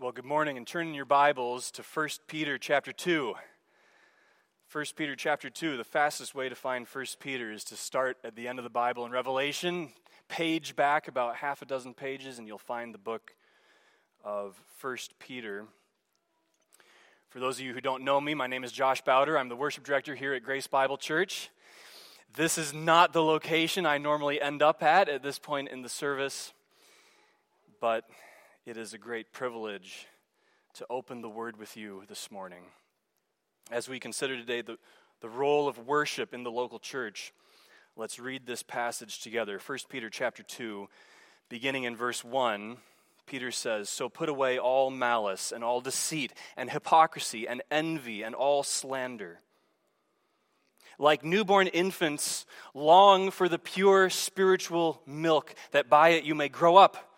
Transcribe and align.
Well, 0.00 0.12
good 0.12 0.24
morning 0.24 0.56
and 0.56 0.66
turn 0.66 0.88
in 0.88 0.94
your 0.94 1.04
Bibles 1.04 1.70
to 1.72 1.82
1 1.82 2.08
Peter 2.26 2.56
chapter 2.56 2.90
2. 2.90 3.34
1 4.72 4.84
Peter 4.96 5.14
chapter 5.14 5.50
2, 5.50 5.76
the 5.76 5.84
fastest 5.84 6.34
way 6.34 6.48
to 6.48 6.54
find 6.54 6.86
1 6.86 7.04
Peter 7.18 7.52
is 7.52 7.64
to 7.64 7.76
start 7.76 8.16
at 8.24 8.34
the 8.34 8.48
end 8.48 8.58
of 8.58 8.62
the 8.62 8.70
Bible 8.70 9.04
in 9.04 9.12
Revelation, 9.12 9.90
page 10.26 10.74
back 10.74 11.06
about 11.06 11.36
half 11.36 11.60
a 11.60 11.66
dozen 11.66 11.92
pages, 11.92 12.38
and 12.38 12.48
you'll 12.48 12.56
find 12.56 12.94
the 12.94 12.98
book 12.98 13.34
of 14.24 14.58
1 14.80 14.96
Peter. 15.18 15.66
For 17.28 17.38
those 17.38 17.58
of 17.58 17.66
you 17.66 17.74
who 17.74 17.82
don't 17.82 18.02
know 18.02 18.22
me, 18.22 18.32
my 18.32 18.46
name 18.46 18.64
is 18.64 18.72
Josh 18.72 19.02
Bowder. 19.02 19.36
I'm 19.36 19.50
the 19.50 19.54
worship 19.54 19.84
director 19.84 20.14
here 20.14 20.32
at 20.32 20.42
Grace 20.42 20.66
Bible 20.66 20.96
Church. 20.96 21.50
This 22.32 22.56
is 22.56 22.72
not 22.72 23.12
the 23.12 23.22
location 23.22 23.84
I 23.84 23.98
normally 23.98 24.40
end 24.40 24.62
up 24.62 24.82
at 24.82 25.10
at 25.10 25.22
this 25.22 25.38
point 25.38 25.68
in 25.68 25.82
the 25.82 25.90
service, 25.90 26.54
but 27.82 28.08
it 28.66 28.76
is 28.76 28.92
a 28.92 28.98
great 28.98 29.32
privilege 29.32 30.06
to 30.74 30.86
open 30.90 31.22
the 31.22 31.28
Word 31.28 31.56
with 31.56 31.76
you 31.76 32.02
this 32.08 32.30
morning. 32.30 32.64
As 33.70 33.88
we 33.88 33.98
consider 33.98 34.36
today 34.36 34.60
the, 34.60 34.76
the 35.22 35.30
role 35.30 35.66
of 35.66 35.86
worship 35.86 36.34
in 36.34 36.42
the 36.42 36.50
local 36.50 36.78
church, 36.78 37.32
let's 37.96 38.18
read 38.18 38.46
this 38.46 38.62
passage 38.62 39.22
together. 39.22 39.58
1 39.64 39.78
Peter 39.88 40.10
chapter 40.10 40.42
2, 40.42 40.88
beginning 41.48 41.84
in 41.84 41.96
verse 41.96 42.22
1. 42.22 42.76
Peter 43.26 43.50
says, 43.50 43.88
So 43.88 44.10
put 44.10 44.28
away 44.28 44.58
all 44.58 44.90
malice 44.90 45.52
and 45.52 45.64
all 45.64 45.80
deceit 45.80 46.34
and 46.56 46.70
hypocrisy 46.70 47.48
and 47.48 47.62
envy 47.70 48.22
and 48.22 48.34
all 48.34 48.62
slander. 48.62 49.40
Like 50.98 51.24
newborn 51.24 51.66
infants, 51.68 52.44
long 52.74 53.30
for 53.30 53.48
the 53.48 53.58
pure 53.58 54.10
spiritual 54.10 55.00
milk, 55.06 55.54
that 55.70 55.88
by 55.88 56.10
it 56.10 56.24
you 56.24 56.34
may 56.34 56.50
grow 56.50 56.76
up 56.76 57.09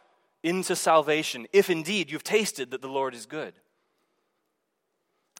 into 0.43 0.75
salvation, 0.77 1.47
if 1.53 1.71
indeed 1.71 2.11
you've 2.11 2.25
tasted 2.25 2.71
that 2.71 2.83
the 2.83 2.89
Lord 2.89 3.15
is 3.15 3.27
good. 3.27 3.55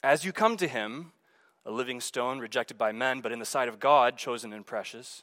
As 0.03 0.25
you 0.25 0.33
come 0.33 0.57
to 0.57 0.69
him, 0.69 1.13
a 1.65 1.71
living 1.71 2.01
stone 2.01 2.39
rejected 2.39 2.77
by 2.77 2.93
men, 2.93 3.21
but 3.21 3.33
in 3.33 3.39
the 3.39 3.45
sight 3.45 3.69
of 3.69 3.79
God, 3.79 4.17
chosen 4.17 4.53
and 4.53 4.67
precious, 4.67 5.23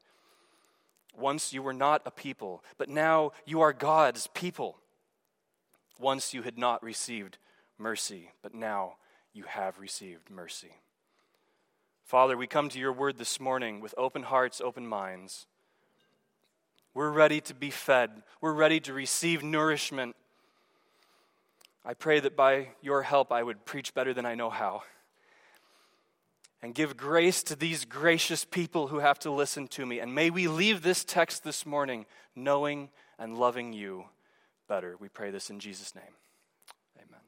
Once 1.17 1.53
you 1.53 1.61
were 1.61 1.73
not 1.73 2.01
a 2.05 2.11
people, 2.11 2.63
but 2.77 2.89
now 2.89 3.31
you 3.45 3.61
are 3.61 3.73
God's 3.73 4.27
people. 4.27 4.77
Once 5.99 6.33
you 6.33 6.41
had 6.41 6.57
not 6.57 6.81
received 6.81 7.37
mercy, 7.77 8.31
but 8.41 8.53
now 8.53 8.95
you 9.33 9.43
have 9.43 9.79
received 9.79 10.29
mercy. 10.29 10.71
Father, 12.03 12.35
we 12.35 12.47
come 12.47 12.69
to 12.69 12.79
your 12.79 12.91
word 12.91 13.17
this 13.17 13.39
morning 13.39 13.79
with 13.79 13.95
open 13.97 14.23
hearts, 14.23 14.59
open 14.59 14.85
minds. 14.85 15.45
We're 16.93 17.11
ready 17.11 17.39
to 17.41 17.53
be 17.53 17.69
fed, 17.69 18.23
we're 18.41 18.53
ready 18.53 18.79
to 18.81 18.93
receive 18.93 19.43
nourishment. 19.43 20.15
I 21.85 21.93
pray 21.93 22.19
that 22.19 22.35
by 22.35 22.69
your 22.81 23.01
help 23.01 23.31
I 23.31 23.43
would 23.43 23.65
preach 23.65 23.93
better 23.93 24.13
than 24.13 24.25
I 24.25 24.35
know 24.35 24.49
how 24.49 24.83
and 26.61 26.75
give 26.75 26.95
grace 26.95 27.41
to 27.43 27.55
these 27.55 27.85
gracious 27.85 28.45
people 28.45 28.87
who 28.87 28.99
have 28.99 29.19
to 29.19 29.31
listen 29.31 29.67
to 29.69 29.85
me. 29.85 29.99
And 29.99 30.13
may 30.13 30.29
we 30.29 30.47
leave 30.47 30.81
this 30.81 31.03
text 31.03 31.43
this 31.43 31.65
morning 31.65 32.05
knowing 32.35 32.89
and 33.17 33.37
loving 33.37 33.73
you 33.73 34.05
better. 34.67 34.95
We 34.99 35.09
pray 35.09 35.31
this 35.31 35.49
in 35.49 35.59
Jesus' 35.59 35.95
name. 35.95 36.13
Amen. 36.97 37.21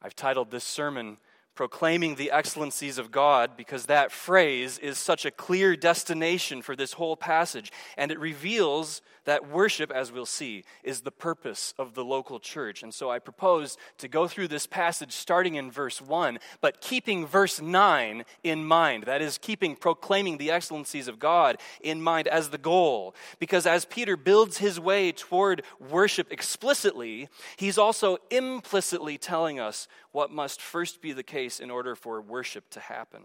I've 0.00 0.16
titled 0.16 0.50
this 0.50 0.64
sermon, 0.64 1.18
Proclaiming 1.54 2.14
the 2.14 2.30
Excellencies 2.30 2.98
of 2.98 3.10
God, 3.10 3.56
because 3.56 3.86
that 3.86 4.12
phrase 4.12 4.78
is 4.78 4.96
such 4.96 5.24
a 5.24 5.30
clear 5.32 5.74
destination 5.74 6.62
for 6.62 6.76
this 6.76 6.92
whole 6.92 7.16
passage. 7.16 7.72
And 7.96 8.12
it 8.12 8.20
reveals 8.20 9.02
that 9.28 9.50
worship, 9.50 9.90
as 9.90 10.10
we'll 10.10 10.24
see, 10.24 10.64
is 10.82 11.02
the 11.02 11.10
purpose 11.10 11.74
of 11.78 11.92
the 11.92 12.02
local 12.02 12.40
church. 12.40 12.82
And 12.82 12.94
so 12.94 13.10
I 13.10 13.18
propose 13.18 13.76
to 13.98 14.08
go 14.08 14.26
through 14.26 14.48
this 14.48 14.66
passage 14.66 15.12
starting 15.12 15.56
in 15.56 15.70
verse 15.70 16.00
1, 16.00 16.38
but 16.62 16.80
keeping 16.80 17.26
verse 17.26 17.60
9 17.60 18.24
in 18.42 18.64
mind. 18.64 19.04
That 19.04 19.20
is, 19.20 19.36
keeping 19.36 19.76
proclaiming 19.76 20.38
the 20.38 20.50
excellencies 20.50 21.08
of 21.08 21.18
God 21.18 21.58
in 21.82 22.00
mind 22.00 22.26
as 22.26 22.48
the 22.48 22.56
goal. 22.56 23.14
Because 23.38 23.66
as 23.66 23.84
Peter 23.84 24.16
builds 24.16 24.56
his 24.56 24.80
way 24.80 25.12
toward 25.12 25.62
worship 25.78 26.32
explicitly, 26.32 27.28
he's 27.58 27.76
also 27.76 28.16
implicitly 28.30 29.18
telling 29.18 29.60
us 29.60 29.88
what 30.10 30.30
must 30.30 30.62
first 30.62 31.02
be 31.02 31.12
the 31.12 31.22
case 31.22 31.60
in 31.60 31.70
order 31.70 31.94
for 31.94 32.22
worship 32.22 32.70
to 32.70 32.80
happen. 32.80 33.24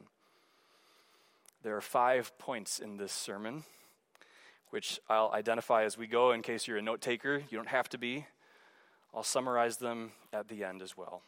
There 1.63 1.77
are 1.77 1.81
five 1.81 2.37
points 2.37 2.79
in 2.79 2.97
this 2.97 3.13
sermon 3.13 3.63
which 4.73 4.99
I'll 5.07 5.29
identify 5.31 5.83
as 5.83 5.99
we 5.99 6.07
go 6.07 6.31
in 6.31 6.41
case 6.41 6.67
you're 6.67 6.79
a 6.79 6.81
note 6.81 6.99
taker. 6.99 7.43
You 7.47 7.57
don't 7.59 7.67
have 7.67 7.89
to 7.89 7.99
be. 7.99 8.25
I'll 9.13 9.21
summarize 9.21 9.77
them 9.77 10.13
at 10.33 10.47
the 10.47 10.63
end 10.63 10.81
as 10.81 10.97
well. 10.97 11.21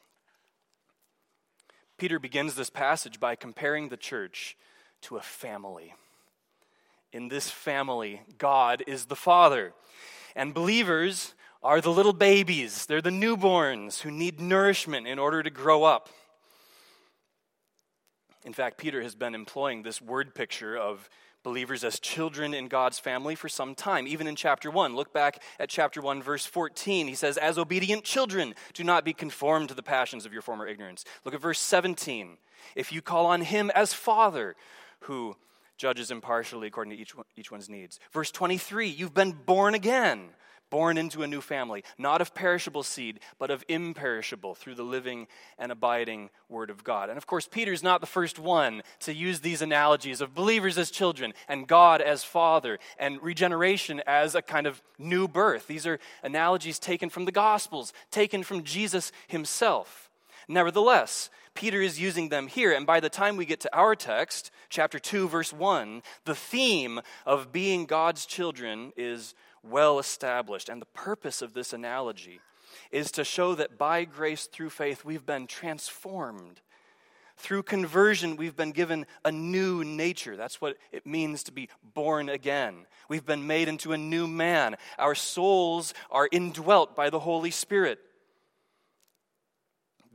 Peter 1.99 2.17
begins 2.17 2.55
this 2.55 2.71
passage 2.71 3.19
by 3.19 3.35
comparing 3.35 3.89
the 3.89 3.97
church 3.97 4.57
to 5.01 5.17
a 5.17 5.21
family. 5.21 5.93
In 7.13 7.27
this 7.27 7.51
family, 7.51 8.23
God 8.39 8.81
is 8.87 9.05
the 9.05 9.15
Father, 9.15 9.73
and 10.35 10.51
believers 10.51 11.35
are 11.61 11.81
the 11.81 11.91
little 11.91 12.13
babies. 12.13 12.87
They're 12.87 12.99
the 12.99 13.11
newborns 13.11 14.01
who 14.01 14.09
need 14.09 14.41
nourishment 14.41 15.05
in 15.05 15.19
order 15.19 15.43
to 15.43 15.51
grow 15.51 15.83
up. 15.83 16.09
In 18.43 18.53
fact, 18.53 18.79
Peter 18.79 19.03
has 19.03 19.13
been 19.13 19.35
employing 19.35 19.83
this 19.83 20.01
word 20.01 20.33
picture 20.33 20.75
of 20.75 21.11
believers 21.45 21.83
as 21.83 21.99
children 21.99 22.55
in 22.55 22.67
God's 22.67 22.97
family 22.97 23.35
for 23.35 23.47
some 23.47 23.75
time, 23.75 24.07
even 24.07 24.25
in 24.25 24.35
chapter 24.35 24.71
1. 24.71 24.95
Look 24.95 25.13
back 25.13 25.41
at 25.59 25.69
chapter 25.69 26.01
1, 26.01 26.23
verse 26.23 26.45
14. 26.45 27.07
He 27.07 27.13
says, 27.13 27.37
As 27.37 27.59
obedient 27.59 28.03
children, 28.03 28.55
do 28.73 28.83
not 28.83 29.05
be 29.05 29.13
conformed 29.13 29.69
to 29.69 29.75
the 29.75 29.83
passions 29.83 30.25
of 30.25 30.33
your 30.33 30.41
former 30.41 30.67
ignorance. 30.67 31.05
Look 31.23 31.35
at 31.35 31.41
verse 31.41 31.59
17. 31.59 32.37
If 32.75 32.91
you 32.91 33.01
call 33.01 33.27
on 33.27 33.41
him 33.41 33.71
as 33.75 33.93
Father, 33.93 34.55
who 35.01 35.37
judges 35.77 36.09
impartially 36.09 36.67
according 36.67 36.95
to 36.95 37.01
each, 37.01 37.13
each 37.37 37.51
one's 37.51 37.69
needs. 37.69 37.99
Verse 38.11 38.31
23, 38.31 38.89
you've 38.89 39.13
been 39.13 39.31
born 39.31 39.75
again 39.75 40.29
born 40.69 40.97
into 40.97 41.23
a 41.23 41.27
new 41.27 41.41
family, 41.41 41.83
not 41.97 42.21
of 42.21 42.33
perishable 42.33 42.83
seed, 42.83 43.19
but 43.39 43.51
of 43.51 43.63
imperishable 43.67 44.55
through 44.55 44.75
the 44.75 44.83
living 44.83 45.27
and 45.57 45.71
abiding 45.71 46.29
Word 46.49 46.69
of 46.69 46.83
God. 46.83 47.09
And 47.09 47.17
of 47.17 47.27
course, 47.27 47.47
Peter's 47.47 47.83
not 47.83 48.01
the 48.01 48.07
first 48.07 48.39
one 48.39 48.81
to 49.01 49.13
use 49.13 49.39
these 49.39 49.61
analogies 49.61 50.21
of 50.21 50.33
believers 50.33 50.77
as 50.77 50.91
children 50.91 51.33
and 51.47 51.67
God 51.67 52.01
as 52.01 52.23
Father 52.23 52.79
and 52.97 53.21
regeneration 53.21 54.01
as 54.05 54.35
a 54.35 54.41
kind 54.41 54.67
of 54.67 54.81
new 54.97 55.27
birth. 55.27 55.67
These 55.67 55.87
are 55.87 55.99
analogies 56.23 56.79
taken 56.79 57.09
from 57.09 57.25
the 57.25 57.31
Gospels, 57.31 57.93
taken 58.11 58.43
from 58.43 58.63
Jesus 58.63 59.11
himself. 59.27 60.09
Nevertheless, 60.47 61.29
Peter 61.55 61.81
is 61.81 61.99
using 61.99 62.29
them 62.29 62.47
here, 62.47 62.73
and 62.73 62.85
by 62.85 62.99
the 62.99 63.09
time 63.09 63.37
we 63.37 63.45
get 63.45 63.61
to 63.61 63.75
our 63.75 63.95
text, 63.95 64.51
chapter 64.69 64.99
2, 64.99 65.29
verse 65.29 65.53
1, 65.53 66.03
the 66.25 66.35
theme 66.35 66.99
of 67.25 67.53
being 67.53 67.85
God's 67.85 68.25
children 68.25 68.91
is 68.97 69.33
well 69.69 69.99
established. 69.99 70.69
And 70.69 70.81
the 70.81 70.87
purpose 70.87 71.41
of 71.41 71.53
this 71.53 71.73
analogy 71.73 72.39
is 72.91 73.11
to 73.11 73.23
show 73.23 73.55
that 73.55 73.77
by 73.77 74.05
grace 74.05 74.45
through 74.45 74.69
faith, 74.69 75.05
we've 75.05 75.25
been 75.25 75.47
transformed. 75.47 76.61
Through 77.37 77.63
conversion, 77.63 78.37
we've 78.37 78.55
been 78.55 78.71
given 78.71 79.05
a 79.25 79.31
new 79.31 79.83
nature. 79.83 80.37
That's 80.37 80.61
what 80.61 80.77
it 80.91 81.05
means 81.05 81.43
to 81.43 81.51
be 81.51 81.69
born 81.93 82.29
again. 82.29 82.85
We've 83.09 83.25
been 83.25 83.45
made 83.45 83.67
into 83.67 83.91
a 83.91 83.97
new 83.97 84.25
man. 84.27 84.77
Our 84.97 85.15
souls 85.15 85.93
are 86.09 86.29
indwelt 86.31 86.95
by 86.95 87.09
the 87.09 87.19
Holy 87.19 87.51
Spirit. 87.51 87.99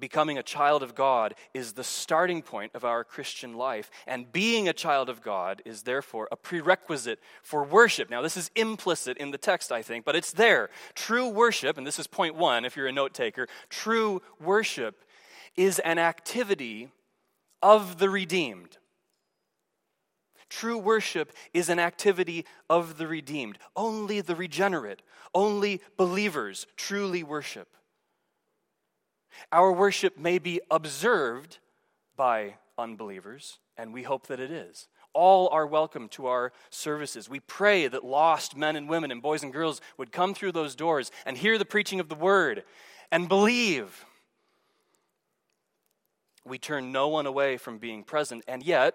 Becoming 0.00 0.38
a 0.38 0.42
child 0.42 0.82
of 0.82 0.94
God 0.94 1.34
is 1.52 1.74
the 1.74 1.84
starting 1.84 2.40
point 2.40 2.72
of 2.74 2.84
our 2.84 3.04
Christian 3.04 3.54
life, 3.54 3.90
and 4.06 4.32
being 4.32 4.66
a 4.66 4.72
child 4.72 5.10
of 5.10 5.20
God 5.20 5.60
is 5.66 5.82
therefore 5.82 6.26
a 6.32 6.36
prerequisite 6.36 7.20
for 7.42 7.62
worship. 7.62 8.08
Now, 8.08 8.22
this 8.22 8.38
is 8.38 8.50
implicit 8.56 9.18
in 9.18 9.30
the 9.30 9.38
text, 9.38 9.70
I 9.70 9.82
think, 9.82 10.06
but 10.06 10.16
it's 10.16 10.32
there. 10.32 10.70
True 10.94 11.28
worship, 11.28 11.76
and 11.76 11.86
this 11.86 11.98
is 11.98 12.06
point 12.06 12.34
one 12.34 12.64
if 12.64 12.76
you're 12.76 12.86
a 12.86 12.92
note 12.92 13.12
taker, 13.12 13.46
true 13.68 14.22
worship 14.40 15.04
is 15.54 15.78
an 15.80 15.98
activity 15.98 16.88
of 17.62 17.98
the 17.98 18.08
redeemed. 18.08 18.78
True 20.48 20.78
worship 20.78 21.32
is 21.52 21.68
an 21.68 21.78
activity 21.78 22.46
of 22.68 22.96
the 22.96 23.06
redeemed. 23.06 23.58
Only 23.76 24.20
the 24.20 24.34
regenerate, 24.34 25.02
only 25.34 25.80
believers 25.96 26.66
truly 26.76 27.22
worship. 27.22 27.68
Our 29.52 29.72
worship 29.72 30.18
may 30.18 30.38
be 30.38 30.60
observed 30.70 31.58
by 32.16 32.54
unbelievers, 32.78 33.58
and 33.76 33.92
we 33.92 34.02
hope 34.02 34.26
that 34.26 34.40
it 34.40 34.50
is. 34.50 34.88
All 35.12 35.48
are 35.48 35.66
welcome 35.66 36.08
to 36.10 36.26
our 36.26 36.52
services. 36.70 37.28
We 37.28 37.40
pray 37.40 37.88
that 37.88 38.04
lost 38.04 38.56
men 38.56 38.76
and 38.76 38.88
women 38.88 39.10
and 39.10 39.20
boys 39.20 39.42
and 39.42 39.52
girls 39.52 39.80
would 39.96 40.12
come 40.12 40.34
through 40.34 40.52
those 40.52 40.76
doors 40.76 41.10
and 41.26 41.36
hear 41.36 41.58
the 41.58 41.64
preaching 41.64 41.98
of 41.98 42.08
the 42.08 42.14
word 42.14 42.62
and 43.10 43.28
believe. 43.28 44.04
We 46.44 46.58
turn 46.58 46.92
no 46.92 47.08
one 47.08 47.26
away 47.26 47.56
from 47.56 47.78
being 47.78 48.04
present, 48.04 48.44
and 48.46 48.62
yet, 48.62 48.94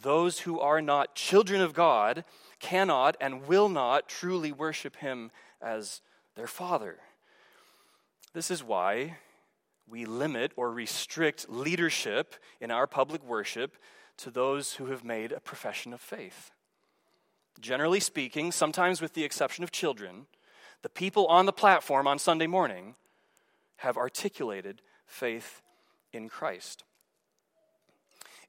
those 0.00 0.40
who 0.40 0.58
are 0.60 0.80
not 0.80 1.14
children 1.14 1.60
of 1.60 1.74
God 1.74 2.24
cannot 2.58 3.16
and 3.20 3.46
will 3.46 3.68
not 3.68 4.08
truly 4.08 4.50
worship 4.50 4.96
Him 4.96 5.30
as 5.60 6.00
their 6.36 6.46
Father. 6.46 6.98
This 8.32 8.50
is 8.50 8.64
why 8.64 9.18
we 9.90 10.04
limit 10.04 10.52
or 10.56 10.70
restrict 10.70 11.50
leadership 11.50 12.36
in 12.60 12.70
our 12.70 12.86
public 12.86 13.24
worship 13.24 13.76
to 14.18 14.30
those 14.30 14.74
who 14.74 14.86
have 14.86 15.04
made 15.04 15.32
a 15.32 15.40
profession 15.40 15.92
of 15.92 16.00
faith. 16.00 16.52
Generally 17.60 18.00
speaking, 18.00 18.52
sometimes 18.52 19.00
with 19.00 19.14
the 19.14 19.24
exception 19.24 19.64
of 19.64 19.70
children, 19.70 20.26
the 20.82 20.88
people 20.88 21.26
on 21.26 21.46
the 21.46 21.52
platform 21.52 22.06
on 22.06 22.18
Sunday 22.18 22.46
morning 22.46 22.94
have 23.76 23.96
articulated 23.96 24.82
faith 25.06 25.62
in 26.12 26.28
Christ. 26.28 26.84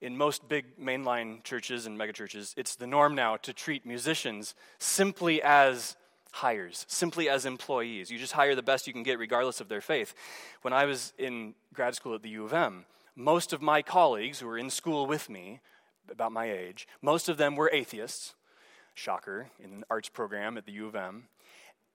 In 0.00 0.16
most 0.16 0.48
big 0.48 0.78
mainline 0.78 1.42
churches 1.44 1.86
and 1.86 1.98
megachurches, 1.98 2.54
it's 2.56 2.74
the 2.74 2.86
norm 2.86 3.14
now 3.14 3.36
to 3.38 3.52
treat 3.52 3.86
musicians 3.86 4.54
simply 4.78 5.42
as 5.42 5.96
hires, 6.32 6.84
simply 6.88 7.28
as 7.28 7.46
employees. 7.46 8.10
You 8.10 8.18
just 8.18 8.32
hire 8.32 8.54
the 8.54 8.62
best 8.62 8.86
you 8.86 8.92
can 8.92 9.02
get, 9.02 9.18
regardless 9.18 9.60
of 9.60 9.68
their 9.68 9.80
faith. 9.80 10.14
When 10.62 10.72
I 10.72 10.86
was 10.86 11.12
in 11.18 11.54
grad 11.72 11.94
school 11.94 12.14
at 12.14 12.22
the 12.22 12.30
U 12.30 12.44
of 12.44 12.52
M, 12.52 12.86
most 13.14 13.52
of 13.52 13.62
my 13.62 13.82
colleagues 13.82 14.40
who 14.40 14.46
were 14.46 14.58
in 14.58 14.70
school 14.70 15.06
with 15.06 15.28
me, 15.28 15.60
about 16.10 16.32
my 16.32 16.50
age, 16.50 16.88
most 17.00 17.28
of 17.28 17.36
them 17.36 17.54
were 17.54 17.70
atheists. 17.72 18.34
Shocker, 18.94 19.50
in 19.62 19.72
an 19.72 19.84
arts 19.88 20.08
program 20.08 20.58
at 20.58 20.66
the 20.66 20.72
U 20.72 20.86
of 20.86 20.94
M. 20.94 21.24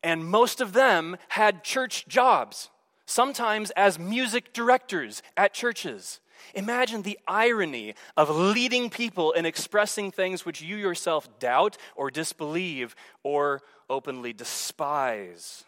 And 0.01 0.25
most 0.25 0.61
of 0.61 0.73
them 0.73 1.17
had 1.29 1.63
church 1.63 2.07
jobs, 2.07 2.69
sometimes 3.05 3.71
as 3.71 3.99
music 3.99 4.53
directors 4.53 5.21
at 5.35 5.53
churches. 5.53 6.19
Imagine 6.53 7.01
the 7.01 7.19
irony 7.27 7.95
of 8.15 8.29
leading 8.29 8.89
people 8.89 9.31
in 9.31 9.45
expressing 9.45 10.11
things 10.11 10.45
which 10.45 10.61
you 10.61 10.75
yourself 10.75 11.39
doubt 11.39 11.77
or 11.95 12.11
disbelieve 12.11 12.95
or 13.23 13.61
openly 13.89 14.33
despise. 14.33 15.63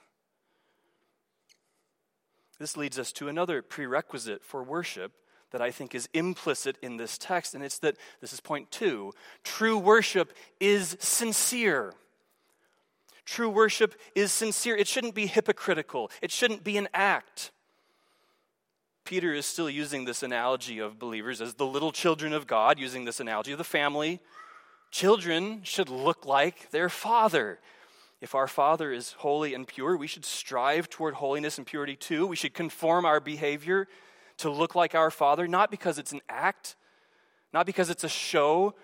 This 2.59 2.75
leads 2.75 2.99
us 2.99 3.11
to 3.13 3.27
another 3.27 3.61
prerequisite 3.61 4.43
for 4.43 4.63
worship 4.63 5.13
that 5.51 5.61
I 5.61 5.71
think 5.71 5.95
is 5.95 6.09
implicit 6.13 6.77
in 6.81 6.97
this 6.97 7.17
text, 7.17 7.55
and 7.55 7.63
it's 7.63 7.79
that 7.79 7.95
this 8.21 8.33
is 8.33 8.39
point 8.39 8.69
two 8.69 9.13
true 9.43 9.77
worship 9.77 10.33
is 10.59 10.97
sincere. 10.99 11.93
True 13.25 13.49
worship 13.49 13.95
is 14.15 14.31
sincere. 14.31 14.75
It 14.75 14.87
shouldn't 14.87 15.15
be 15.15 15.27
hypocritical, 15.27 16.11
it 16.21 16.31
shouldn't 16.31 16.63
be 16.63 16.77
an 16.77 16.89
act. 16.93 17.51
Peter 19.05 19.33
is 19.33 19.45
still 19.47 19.69
using 19.69 20.05
this 20.05 20.21
analogy 20.21 20.77
of 20.77 20.99
believers 20.99 21.41
as 21.41 21.55
the 21.55 21.65
little 21.65 21.91
children 21.91 22.31
of 22.31 22.45
God, 22.45 22.77
using 22.77 23.05
this 23.05 23.19
analogy 23.19 23.51
of 23.51 23.57
the 23.57 23.63
family. 23.63 24.19
Children 24.91 25.61
should 25.63 25.89
look 25.89 26.27
like 26.27 26.69
their 26.69 26.89
father. 26.89 27.59
If 28.21 28.35
our 28.35 28.47
Father 28.47 28.91
is 28.91 29.13
holy 29.13 29.53
and 29.53 29.65
pure, 29.65 29.95
we 29.95 30.07
should 30.07 30.25
strive 30.25 30.89
toward 30.89 31.15
holiness 31.15 31.57
and 31.57 31.65
purity 31.65 31.95
too. 31.95 32.27
We 32.27 32.35
should 32.35 32.53
conform 32.53 33.05
our 33.05 33.19
behavior 33.19 33.87
to 34.37 34.49
look 34.49 34.75
like 34.75 34.93
our 34.95 35.11
Father, 35.11 35.47
not 35.47 35.71
because 35.71 35.97
it's 35.97 36.11
an 36.11 36.21
act, 36.27 36.75
not 37.53 37.65
because 37.65 37.89
it's 37.89 38.03
a 38.03 38.09
show, 38.09 38.75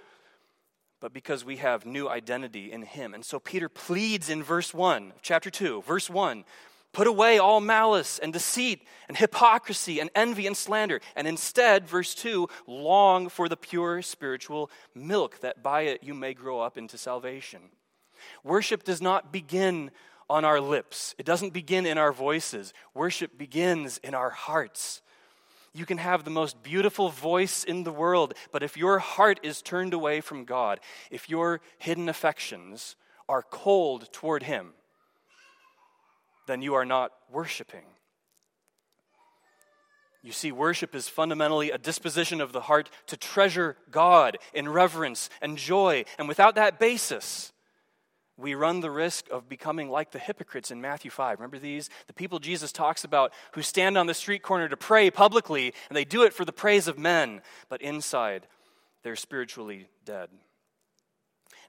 but 1.02 1.14
because 1.14 1.44
we 1.44 1.58
have 1.58 1.86
new 1.86 2.08
identity 2.08 2.72
in 2.72 2.84
Him. 2.84 3.14
And 3.14 3.26
so 3.26 3.40
Peter 3.40 3.68
pleads 3.68 4.30
in 4.30 4.42
verse 4.42 4.74
1, 4.74 5.14
chapter 5.22 5.50
2, 5.50 5.81
verse 5.81 6.10
1 6.10 6.46
Put 6.94 7.08
away 7.08 7.38
all 7.38 7.60
malice 7.60 8.20
and 8.20 8.31
deceit 8.31 8.88
and 9.10 9.18
hypocrisy 9.18 10.00
and 10.00 10.10
envy 10.16 10.48
and 10.48 10.56
slander, 10.56 11.02
and 11.18 11.28
instead, 11.28 11.90
verse 11.90 12.16
2, 12.16 12.48
long 12.68 13.28
for 13.28 13.50
the 13.50 13.58
pure 13.58 14.02
spiritual 14.02 14.72
milk, 14.94 15.42
that 15.42 15.62
by 15.62 15.81
it 15.81 16.04
you 16.04 16.14
may 16.14 16.34
grow 16.34 16.62
up 16.62 16.78
into 16.78 16.98
salvation. 16.98 17.60
Worship 18.44 18.83
does 18.83 19.01
not 19.01 19.31
begin 19.31 19.92
on 20.30 20.44
our 20.44 20.60
lips, 20.60 21.13
it 21.19 21.25
doesn't 21.25 21.54
begin 21.54 21.86
in 21.86 21.98
our 21.98 22.12
voices. 22.12 22.74
Worship 22.94 23.38
begins 23.38 24.00
in 24.00 24.16
our 24.16 24.31
hearts. 24.31 25.01
You 25.74 25.86
can 25.86 25.98
have 25.98 26.24
the 26.24 26.31
most 26.31 26.63
beautiful 26.63 27.10
voice 27.10 27.63
in 27.63 27.83
the 27.83 27.92
world, 27.92 28.33
but 28.51 28.63
if 28.63 28.77
your 28.77 29.00
heart 29.00 29.42
is 29.44 29.62
turned 29.62 29.94
away 29.94 30.22
from 30.22 30.45
God, 30.45 30.80
if 31.12 31.30
your 31.30 31.60
hidden 31.77 32.07
affections 32.07 32.95
are 33.27 33.44
cold 33.44 34.12
toward 34.13 34.44
Him, 34.44 34.74
then 36.48 36.62
you 36.62 36.75
are 36.75 36.86
not 36.86 37.12
worshiping. 37.30 37.83
You 40.25 40.31
see, 40.31 40.51
worship 40.51 40.95
is 40.95 41.07
fundamentally 41.07 41.69
a 41.69 41.78
disposition 41.78 42.42
of 42.42 42.51
the 42.51 42.62
heart 42.62 42.89
to 43.07 43.18
treasure 43.18 43.78
God 43.92 44.38
in 44.56 44.68
reverence 44.68 45.30
and 45.39 45.56
joy. 45.56 46.06
And 46.18 46.28
without 46.28 46.56
that 46.56 46.80
basis, 46.80 47.54
we 48.38 48.54
run 48.54 48.82
the 48.82 48.92
risk 48.92 49.30
of 49.30 49.48
becoming 49.48 49.90
like 49.90 50.12
the 50.12 50.20
hypocrites 50.20 50.70
in 50.70 50.82
Matthew 50.82 51.10
5. 51.10 51.40
Remember 51.40 51.60
these? 51.60 51.90
The 52.08 52.14
people 52.14 52.40
Jesus 52.40 52.72
talks 52.72 53.04
about 53.04 53.34
who 53.54 53.62
stand 53.62 53.98
on 53.98 54.08
the 54.08 54.14
street 54.14 54.42
corner 54.42 54.68
to 54.68 54.78
pray 54.78 55.10
publicly, 55.10 55.74
and 55.90 55.96
they 55.96 56.04
do 56.04 56.24
it 56.24 56.34
for 56.34 56.44
the 56.44 56.52
praise 56.52 56.88
of 56.88 56.98
men, 56.98 57.42
but 57.70 57.82
inside 57.82 58.48
they're 59.04 59.16
spiritually 59.16 59.88
dead. 60.04 60.30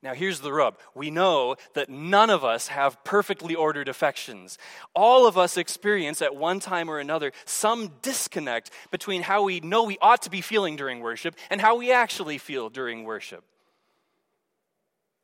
Now, 0.03 0.15
here's 0.15 0.41
the 0.41 0.53
rub. 0.53 0.79
We 0.95 1.11
know 1.11 1.57
that 1.75 1.89
none 1.89 2.31
of 2.31 2.45
us 2.45 2.69
have 2.69 3.03
perfectly 3.05 3.55
ordered 3.55 3.89
affections. 3.89 4.59
All 4.95 5.27
of 5.27 5.39
us 5.39 5.57
experience 5.57 6.21
at 6.23 6.37
one 6.37 6.61
time 6.61 6.89
or 6.89 6.99
another 6.99 7.33
some 7.45 7.93
disconnect 8.03 8.71
between 8.91 9.23
how 9.23 9.43
we 9.43 9.61
know 9.61 9.85
we 9.85 9.99
ought 10.01 10.23
to 10.23 10.31
be 10.31 10.41
feeling 10.41 10.77
during 10.77 11.01
worship 11.01 11.35
and 11.51 11.61
how 11.61 11.77
we 11.77 11.93
actually 11.93 12.39
feel 12.39 12.69
during 12.69 13.05
worship. 13.05 13.45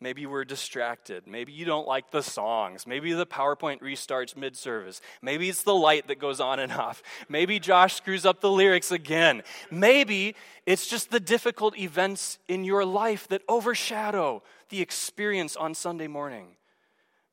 Maybe 0.02 0.26
we're 0.26 0.44
distracted. 0.44 1.28
Maybe 1.28 1.52
you 1.52 1.64
don't 1.64 1.87
like 1.87 2.11
the 2.11 2.25
songs. 2.25 2.88
Maybe 2.88 3.12
the 3.12 3.25
PowerPoint 3.25 3.80
restarts 3.80 4.37
mid 4.37 4.56
service. 4.56 5.00
Maybe 5.23 5.49
it's 5.49 5.62
the 5.62 5.75
light 5.75 6.09
that 6.09 6.18
goes 6.18 6.40
on 6.40 6.59
and 6.59 6.73
off. 6.87 7.04
Maybe 7.28 7.61
Josh 7.61 7.94
screws 7.94 8.26
up 8.26 8.40
the 8.40 8.50
lyrics 8.50 8.90
again. 8.90 9.44
Maybe 9.71 10.35
it's 10.66 10.88
just 10.88 11.12
the 11.12 11.21
difficult 11.21 11.78
events 11.78 12.40
in 12.49 12.64
your 12.64 12.85
life 12.85 13.28
that 13.28 13.42
overshadow 13.49 14.42
the 14.71 14.82
experience 14.82 15.54
on 15.56 15.73
Sunday 15.73 16.09
morning. 16.09 16.56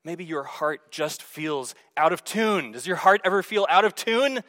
Maybe 0.05 0.23
your 0.23 0.43
heart 0.43 0.91
just 0.91 1.23
feels 1.23 1.73
out 1.97 2.13
of 2.13 2.23
tune. 2.23 2.73
Does 2.73 2.85
your 2.85 2.97
heart 2.97 3.21
ever 3.23 3.41
feel 3.41 3.65
out 3.67 3.83
of 3.83 3.95
tune? 3.95 4.43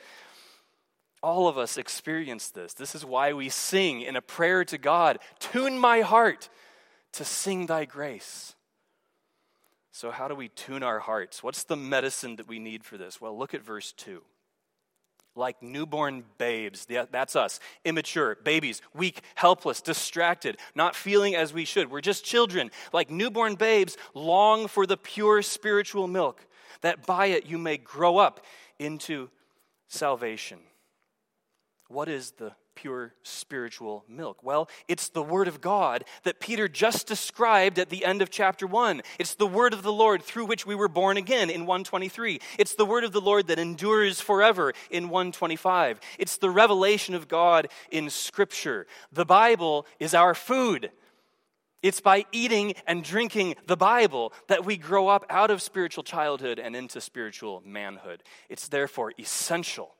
All 1.23 1.49
of 1.49 1.57
us 1.57 1.79
experience 1.79 2.51
this. 2.51 2.75
This 2.75 2.95
is 2.95 3.05
why 3.05 3.33
we 3.33 3.49
sing 3.49 4.03
in 4.03 4.17
a 4.17 4.23
prayer 4.23 4.65
to 4.67 4.77
God 4.77 5.19
Tune 5.39 5.79
my 5.79 6.03
heart 6.03 6.51
to 7.13 7.25
sing 7.25 7.67
thy 7.67 7.85
grace. 7.85 8.55
So, 9.93 10.11
how 10.11 10.29
do 10.29 10.35
we 10.35 10.49
tune 10.49 10.83
our 10.83 11.01
hearts? 11.01 11.43
What's 11.43 11.65
the 11.65 11.77
medicine 11.77 12.37
that 12.37 12.49
we 12.49 12.59
need 12.59 12.85
for 12.85 12.97
this? 12.97 13.21
Well, 13.21 13.37
look 13.37 13.55
at 13.55 13.65
verse 13.65 13.93
2. 13.93 14.23
Like 15.37 15.63
newborn 15.63 16.25
babes, 16.39 16.87
that's 16.87 17.37
us, 17.37 17.61
immature, 17.85 18.37
babies, 18.43 18.83
weak, 18.95 19.23
helpless, 19.37 19.81
distracted, 19.81 20.57
not 20.75 20.97
feeling 20.97 21.37
as 21.37 21.53
we 21.53 21.65
should. 21.65 21.91
We're 21.91 22.01
just 22.01 22.25
children. 22.25 22.71
Like 22.93 23.11
newborn 23.11 23.55
babes, 23.55 23.97
long 24.13 24.67
for 24.67 24.87
the 24.87 24.97
pure 24.97 25.43
spiritual 25.43 26.09
milk, 26.09 26.45
that 26.81 27.07
by 27.07 27.27
it 27.27 27.47
you 27.47 27.59
may 27.59 27.77
grow 27.77 28.19
up 28.19 28.45
into 28.79 29.31
salvation. 29.87 30.59
What 31.89 32.09
is 32.09 32.33
the 32.33 32.53
pure 32.81 33.13
spiritual 33.23 34.05
milk? 34.09 34.43
Well, 34.43 34.69
it's 34.89 35.11
the 35.11 35.23
Word 35.23 35.49
of 35.49 35.61
God 35.61 36.05
that 36.23 36.41
Peter 36.41 36.67
just 36.67 37.07
described 37.07 37.79
at 37.79 37.91
the 37.91 38.07
end 38.07 38.23
of 38.23 38.31
chapter 38.31 38.67
1. 38.67 39.03
It's 39.19 39.35
the 39.35 39.47
Word 39.47 39.75
of 39.75 39.83
the 39.83 39.93
Lord 39.93 40.23
through 40.23 40.47
which 40.47 40.65
we 40.65 40.75
were 40.75 40.89
born 40.89 41.19
again 41.19 41.51
in 41.51 41.67
123. 41.67 42.41
It's 42.59 42.75
the 42.75 42.87
Word 42.87 43.05
of 43.05 43.13
the 43.13 43.21
Lord 43.21 43.49
that 43.49 43.59
endures 43.59 44.23
forever 44.23 44.73
in 44.91 45.11
125. 45.11 46.01
It's 46.19 46.39
the 46.39 46.49
revelation 46.49 47.15
of 47.15 47.29
God 47.29 47.69
in 47.91 48.09
Scripture. 48.09 48.87
The 49.13 49.27
Bible 49.27 49.87
is 49.99 50.15
our 50.15 50.35
food. 50.35 50.91
It's 51.83 52.01
by 52.01 52.25
eating 52.33 52.75
and 52.87 53.05
drinking 53.05 53.57
the 53.67 53.77
Bible 53.77 54.33
that 54.49 54.65
we 54.65 54.79
grow 54.79 55.09
up 55.09 55.27
out 55.29 55.51
of 55.51 55.61
spiritual 55.61 56.05
childhood 56.05 56.59
and 56.59 56.75
into 56.75 57.01
spiritual 57.03 57.63
manhood. 57.67 58.23
It's 58.49 58.69
therefore 58.69 59.13
essential 59.19 59.95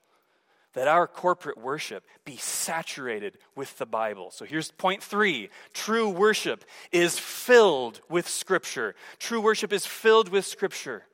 that 0.75 0.89
our 0.89 1.07
corporate 1.07 1.59
worship 1.59 2.05
be 2.25 2.37
saturated 2.37 3.39
with 3.57 3.77
the 3.79 3.87
Bible. 3.87 4.31
So 4.31 4.45
here's 4.45 4.71
point 4.71 5.03
three 5.03 5.51
true 5.73 6.09
worship 6.09 6.65
is 6.93 7.19
filled 7.19 8.01
with 8.09 8.29
Scripture. 8.29 8.95
True 9.19 9.41
worship 9.41 9.73
is 9.73 9.87
filled 9.87 10.29
with 10.29 10.47
Scripture. 10.47 11.05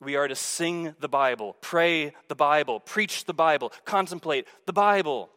We 0.00 0.16
are 0.16 0.28
to 0.28 0.34
sing 0.34 0.94
the 1.00 1.08
Bible, 1.08 1.56
pray 1.60 2.14
the 2.28 2.34
Bible, 2.34 2.80
preach 2.80 3.26
the 3.26 3.34
Bible, 3.34 3.72
contemplate 3.84 4.46
the 4.64 4.72
Bible. 4.72 5.28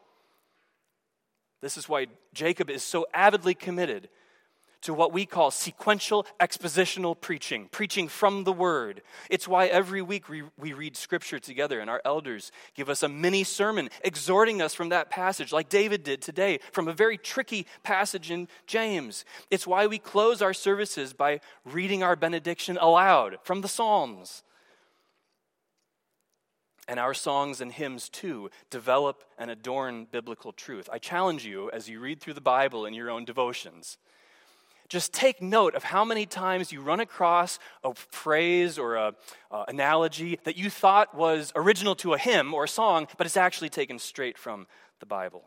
This 1.62 1.78
is 1.78 1.90
why 1.90 2.08
Jacob 2.34 2.70
is 2.70 2.84
so 2.84 3.06
avidly 3.14 3.56
committed 3.56 4.08
to 4.84 4.94
what 4.94 5.14
we 5.14 5.26
call 5.26 5.50
sequential 5.50 6.26
expositional 6.40 7.20
preaching, 7.20 7.70
preaching 7.72 8.08
from 8.08 8.44
the 8.44 8.54
Word. 8.54 9.02
It's 9.30 9.48
why 9.48 9.68
every 9.68 10.02
week 10.02 10.30
we, 10.30 10.44
we 10.58 10.74
read 10.74 10.96
Scripture 10.96 11.40
together 11.40 11.80
and 11.80 11.90
our 11.90 12.02
elders 12.06 12.52
give 12.76 12.90
us 12.90 13.02
a 13.02 13.10
mini 13.10 13.44
sermon 13.44 13.90
exhorting 14.04 14.62
us 14.62 14.74
from 14.74 14.90
that 14.90 15.10
passage, 15.10 15.52
like 15.52 15.70
David 15.70 16.04
did 16.04 16.22
today, 16.22 16.60
from 16.72 16.88
a 16.88 16.94
very 16.94 17.18
tricky 17.18 17.66
passage 17.84 18.30
in 18.30 18.48
James. 18.68 19.26
It's 19.50 19.66
why 19.66 19.88
we 19.88 20.00
close 20.00 20.42
our 20.42 20.54
services 20.54 21.14
by 21.14 21.40
reading 21.66 22.04
our 22.04 22.16
benediction 22.16 22.78
aloud 22.80 23.38
from 23.44 23.62
the 23.62 23.70
Psalms. 23.70 24.44
And 26.86 27.00
our 27.00 27.14
songs 27.14 27.62
and 27.62 27.72
hymns, 27.72 28.10
too, 28.10 28.50
develop 28.70 29.24
and 29.38 29.50
adorn 29.50 30.06
biblical 30.12 30.52
truth. 30.52 30.90
I 30.92 30.98
challenge 30.98 31.46
you 31.46 31.72
as 31.72 31.90
you 31.90 32.02
read 32.02 32.20
through 32.20 32.34
the 32.34 32.42
Bible 32.42 32.86
in 32.86 32.94
your 32.94 33.10
own 33.10 33.24
devotions 33.24 33.98
just 34.94 35.12
take 35.12 35.42
note 35.42 35.74
of 35.74 35.84
how 35.84 36.06
many 36.06 36.28
times 36.28 36.72
you 36.72 36.80
run 36.80 37.00
across 37.00 37.58
a 37.84 37.96
phrase 37.96 38.78
or 38.78 38.96
a 38.96 39.16
uh, 39.50 39.66
analogy 39.68 40.40
that 40.44 40.56
you 40.56 40.70
thought 40.70 41.16
was 41.16 41.52
original 41.56 41.96
to 41.96 42.14
a 42.14 42.18
hymn 42.20 42.54
or 42.54 42.66
a 42.66 42.68
song, 42.68 43.08
but 43.18 43.26
it's 43.26 43.36
actually 43.36 43.70
taken 43.70 43.98
straight 43.98 44.38
from 44.38 44.68
the 45.00 45.08
Bible. 45.08 45.46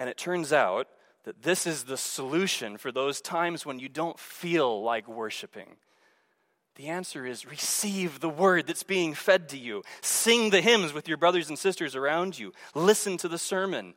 And 0.00 0.10
it 0.10 0.16
turns 0.16 0.52
out 0.52 0.88
that 1.22 1.44
this 1.44 1.64
is 1.64 1.84
the 1.84 1.96
solution 1.96 2.76
for 2.76 2.90
those 2.90 3.20
times 3.20 3.64
when 3.64 3.78
you 3.78 3.88
don't 3.88 4.18
feel 4.18 4.82
like 4.82 5.06
worshiping. 5.06 5.76
The 6.74 6.88
answer 6.88 7.24
is 7.24 7.46
receive 7.46 8.18
the 8.18 8.28
word 8.28 8.66
that's 8.66 8.82
being 8.82 9.14
fed 9.14 9.48
to 9.50 9.58
you. 9.58 9.84
Sing 10.00 10.50
the 10.50 10.60
hymns 10.60 10.92
with 10.92 11.06
your 11.06 11.18
brothers 11.18 11.48
and 11.48 11.58
sisters 11.58 11.94
around 11.94 12.36
you. 12.36 12.52
Listen 12.74 13.16
to 13.18 13.28
the 13.28 13.38
sermon 13.38 13.94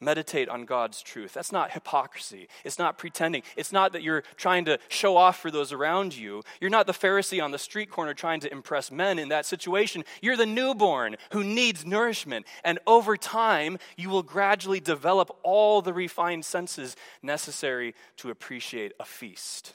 meditate 0.00 0.48
on 0.48 0.64
God's 0.64 1.02
truth. 1.02 1.32
That's 1.32 1.52
not 1.52 1.72
hypocrisy. 1.72 2.48
It's 2.64 2.78
not 2.78 2.98
pretending. 2.98 3.42
It's 3.56 3.72
not 3.72 3.92
that 3.92 4.02
you're 4.02 4.22
trying 4.36 4.64
to 4.66 4.78
show 4.88 5.16
off 5.16 5.40
for 5.40 5.50
those 5.50 5.72
around 5.72 6.16
you. 6.16 6.42
You're 6.60 6.70
not 6.70 6.86
the 6.86 6.92
Pharisee 6.92 7.42
on 7.42 7.50
the 7.50 7.58
street 7.58 7.90
corner 7.90 8.14
trying 8.14 8.40
to 8.40 8.52
impress 8.52 8.90
men 8.90 9.18
in 9.18 9.28
that 9.30 9.46
situation. 9.46 10.04
You're 10.22 10.36
the 10.36 10.46
newborn 10.46 11.16
who 11.32 11.42
needs 11.42 11.84
nourishment. 11.84 12.46
And 12.64 12.78
over 12.86 13.16
time, 13.16 13.78
you 13.96 14.08
will 14.08 14.22
gradually 14.22 14.80
develop 14.80 15.36
all 15.42 15.82
the 15.82 15.92
refined 15.92 16.44
senses 16.44 16.96
necessary 17.22 17.94
to 18.18 18.30
appreciate 18.30 18.92
a 19.00 19.04
feast. 19.04 19.74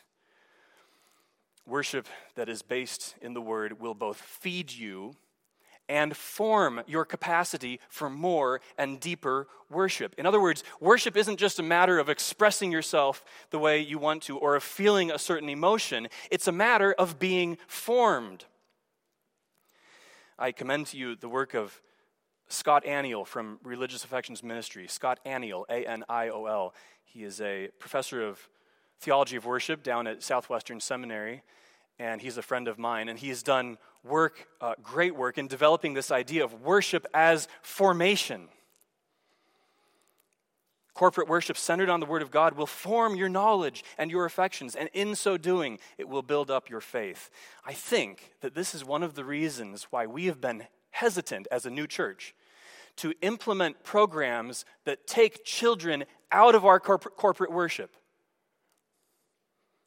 Worship 1.65 2.07
that 2.35 2.49
is 2.49 2.61
based 2.61 3.15
in 3.21 3.33
the 3.33 3.41
Word 3.41 3.79
will 3.79 3.93
both 3.93 4.17
feed 4.17 4.71
you 4.71 5.15
and 5.89 6.15
form 6.15 6.81
your 6.87 7.05
capacity 7.05 7.79
for 7.89 8.09
more 8.09 8.61
and 8.77 8.99
deeper 8.99 9.47
worship. 9.69 10.15
In 10.17 10.25
other 10.25 10.41
words, 10.41 10.63
worship 10.79 11.17
isn't 11.17 11.37
just 11.37 11.59
a 11.59 11.63
matter 11.63 11.99
of 11.99 12.09
expressing 12.09 12.71
yourself 12.71 13.23
the 13.49 13.59
way 13.59 13.79
you 13.79 13.99
want 13.99 14.23
to 14.23 14.37
or 14.37 14.55
of 14.55 14.63
feeling 14.63 15.11
a 15.11 15.19
certain 15.19 15.49
emotion, 15.49 16.07
it's 16.31 16.47
a 16.47 16.51
matter 16.51 16.93
of 16.93 17.19
being 17.19 17.57
formed. 17.67 18.45
I 20.39 20.51
commend 20.51 20.87
to 20.87 20.97
you 20.97 21.15
the 21.15 21.29
work 21.29 21.53
of 21.53 21.81
Scott 22.47 22.83
Aniol 22.85 23.25
from 23.25 23.59
Religious 23.63 24.03
Affections 24.03 24.43
Ministry. 24.43 24.87
Scott 24.87 25.19
Aniol, 25.25 25.63
A 25.69 25.87
N 25.87 26.03
I 26.09 26.29
O 26.29 26.45
L. 26.45 26.73
He 27.03 27.23
is 27.23 27.39
a 27.41 27.69
professor 27.79 28.21
of 28.21 28.49
theology 28.99 29.35
of 29.35 29.45
worship 29.45 29.83
down 29.83 30.07
at 30.07 30.23
Southwestern 30.23 30.79
Seminary 30.79 31.43
and 31.99 32.21
he's 32.21 32.37
a 32.37 32.41
friend 32.41 32.67
of 32.67 32.79
mine, 32.79 33.07
and 33.09 33.19
he's 33.19 33.43
done 33.43 33.77
work, 34.03 34.47
uh, 34.61 34.75
great 34.81 35.15
work, 35.15 35.37
in 35.37 35.47
developing 35.47 35.93
this 35.93 36.11
idea 36.11 36.43
of 36.43 36.61
worship 36.61 37.05
as 37.13 37.47
formation. 37.61 38.49
Corporate 40.93 41.27
worship 41.27 41.57
centered 41.57 41.89
on 41.89 41.99
the 41.99 42.05
Word 42.05 42.21
of 42.21 42.29
God 42.29 42.55
will 42.55 42.67
form 42.67 43.15
your 43.15 43.29
knowledge 43.29 43.83
and 43.97 44.11
your 44.11 44.25
affections, 44.25 44.75
and 44.75 44.89
in 44.93 45.15
so 45.15 45.37
doing, 45.37 45.79
it 45.97 46.07
will 46.07 46.21
build 46.21 46.51
up 46.51 46.69
your 46.69 46.81
faith. 46.81 47.31
I 47.65 47.73
think 47.73 48.33
that 48.41 48.53
this 48.53 48.75
is 48.75 48.85
one 48.85 49.01
of 49.01 49.15
the 49.15 49.25
reasons 49.25 49.87
why 49.89 50.05
we 50.05 50.25
have 50.25 50.39
been 50.39 50.67
hesitant 50.91 51.47
as 51.51 51.65
a 51.65 51.71
new 51.71 51.87
church 51.87 52.35
to 52.97 53.13
implement 53.21 53.83
programs 53.83 54.65
that 54.85 55.07
take 55.07 55.43
children 55.43 56.03
out 56.31 56.53
of 56.53 56.63
our 56.63 56.79
corporate, 56.79 57.15
corporate 57.15 57.51
worship. 57.51 57.95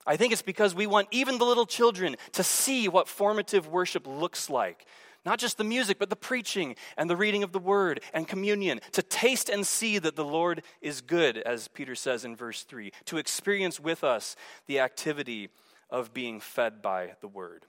I 0.06 0.16
think 0.16 0.32
it's 0.32 0.42
because 0.42 0.74
we 0.74 0.86
want 0.86 1.08
even 1.10 1.38
the 1.38 1.44
little 1.44 1.66
children 1.66 2.16
to 2.32 2.42
see 2.42 2.88
what 2.88 3.08
formative 3.08 3.66
worship 3.66 4.06
looks 4.06 4.48
like. 4.48 4.86
Not 5.24 5.40
just 5.40 5.58
the 5.58 5.64
music, 5.64 5.98
but 5.98 6.08
the 6.08 6.14
preaching 6.14 6.76
and 6.96 7.10
the 7.10 7.16
reading 7.16 7.42
of 7.42 7.50
the 7.50 7.58
word 7.58 8.00
and 8.14 8.28
communion. 8.28 8.80
To 8.92 9.02
taste 9.02 9.48
and 9.48 9.66
see 9.66 9.98
that 9.98 10.14
the 10.14 10.24
Lord 10.24 10.62
is 10.80 11.00
good, 11.00 11.38
as 11.38 11.66
Peter 11.66 11.96
says 11.96 12.24
in 12.24 12.36
verse 12.36 12.62
3. 12.62 12.92
To 13.06 13.18
experience 13.18 13.80
with 13.80 14.04
us 14.04 14.36
the 14.66 14.78
activity 14.78 15.48
of 15.90 16.14
being 16.14 16.38
fed 16.38 16.80
by 16.80 17.14
the 17.20 17.28
word. 17.28 17.66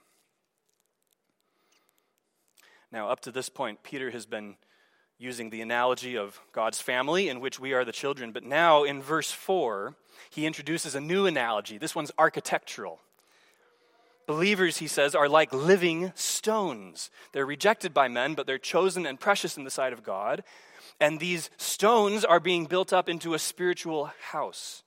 Now, 2.92 3.10
up 3.10 3.22
to 3.22 3.32
this 3.32 3.50
point, 3.50 3.82
Peter 3.82 4.12
has 4.12 4.28
been 4.28 4.56
using 5.20 5.50
the 5.50 5.62
analogy 5.62 6.18
of 6.18 6.40
God's 6.52 6.80
family, 6.80 7.30
in 7.30 7.40
which 7.40 7.60
we 7.60 7.74
are 7.74 7.84
the 7.84 7.92
children. 7.92 8.32
But 8.32 8.44
now, 8.44 8.84
in 8.84 9.02
verse 9.02 9.32
4, 9.32 9.96
he 10.30 10.46
introduces 10.46 10.96
a 10.96 11.02
new 11.02 11.26
analogy. 11.26 11.78
This 11.78 11.96
one's 11.96 12.12
architectural. 12.18 13.00
Believers, 14.28 14.78
he 14.78 14.88
says, 14.88 15.16
are 15.16 15.30
like 15.30 15.54
living 15.54 16.12
stones. 16.14 17.10
They're 17.32 17.46
rejected 17.46 17.94
by 17.94 18.10
men, 18.10 18.34
but 18.34 18.46
they're 18.46 18.58
chosen 18.58 19.06
and 19.06 19.20
precious 19.20 19.58
in 19.58 19.64
the 19.64 19.72
sight 19.72 19.94
of 19.94 20.04
God. 20.04 20.44
And 21.00 21.20
these 21.20 21.50
stones 21.58 22.26
are 22.26 22.40
being 22.40 22.66
built 22.66 22.92
up 22.92 23.08
into 23.08 23.34
a 23.34 23.40
spiritual 23.40 24.12
house. 24.32 24.84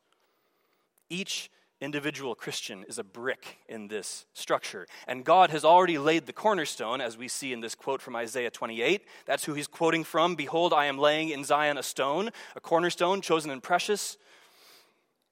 Each 1.09 1.51
individual 1.81 2.35
Christian 2.35 2.85
is 2.89 2.99
a 2.99 3.05
brick 3.05 3.59
in 3.69 3.89
this 3.89 4.27
structure. 4.35 4.87
And 5.07 5.25
God 5.25 5.51
has 5.51 5.65
already 5.65 5.99
laid 5.99 6.27
the 6.27 6.33
cornerstone, 6.33 7.01
as 7.01 7.17
we 7.17 7.29
see 7.29 7.53
in 7.53 7.61
this 7.61 7.75
quote 7.75 8.03
from 8.03 8.17
Isaiah 8.17 8.51
28. 8.51 9.03
That's 9.27 9.45
who 9.45 9.55
he's 9.55 9.67
quoting 9.67 10.05
from. 10.05 10.35
Behold, 10.35 10.73
I 10.73 10.87
am 10.87 10.99
laying 10.99 11.31
in 11.31 11.45
Zion 11.45 11.79
a 11.79 11.83
stone, 11.83 12.31
a 12.55 12.61
cornerstone 12.61 13.21
chosen 13.21 13.51
and 13.51 13.63
precious. 13.63 14.19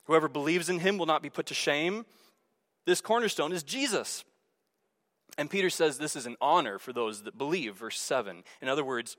Whoever 0.05 0.28
believes 0.28 0.71
in 0.71 0.81
him 0.81 0.97
will 0.97 1.07
not 1.07 1.23
be 1.23 1.31
put 1.31 1.47
to 1.47 1.55
shame. 1.55 2.07
This 2.87 3.00
cornerstone 3.00 3.52
is 3.52 3.62
Jesus. 3.62 4.25
And 5.37 5.50
Peter 5.50 5.71
says 5.71 5.99
this 5.99 6.17
is 6.17 6.26
an 6.26 6.37
honor 6.40 6.78
for 6.78 6.93
those 6.93 7.23
that 7.25 7.37
believe, 7.37 7.76
verse 7.76 8.00
7. 8.00 8.43
In 8.62 8.69
other 8.69 8.85
words, 8.85 9.17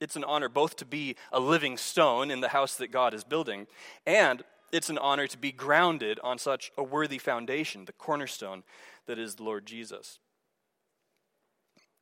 it's 0.00 0.16
an 0.16 0.24
honor 0.24 0.48
both 0.48 0.76
to 0.76 0.84
be 0.84 1.16
a 1.32 1.40
living 1.40 1.76
stone 1.76 2.30
in 2.30 2.40
the 2.40 2.48
house 2.48 2.76
that 2.76 2.92
God 2.92 3.14
is 3.14 3.24
building 3.24 3.66
and 4.06 4.44
it's 4.72 4.90
an 4.90 4.98
honor 4.98 5.26
to 5.26 5.38
be 5.38 5.52
grounded 5.52 6.20
on 6.22 6.38
such 6.38 6.70
a 6.76 6.82
worthy 6.82 7.18
foundation, 7.18 7.84
the 7.84 7.92
cornerstone 7.92 8.62
that 9.06 9.18
is 9.18 9.36
the 9.36 9.44
Lord 9.44 9.66
Jesus. 9.66 10.18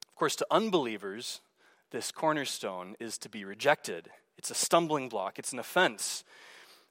Of 0.08 0.14
course, 0.16 0.36
to 0.36 0.46
unbelievers, 0.50 1.40
this 1.90 2.10
cornerstone 2.10 2.96
is 2.98 3.18
to 3.18 3.28
be 3.28 3.44
rejected. 3.44 4.08
It's 4.38 4.50
a 4.50 4.54
stumbling 4.54 5.08
block, 5.08 5.38
it's 5.38 5.52
an 5.52 5.58
offense. 5.58 6.24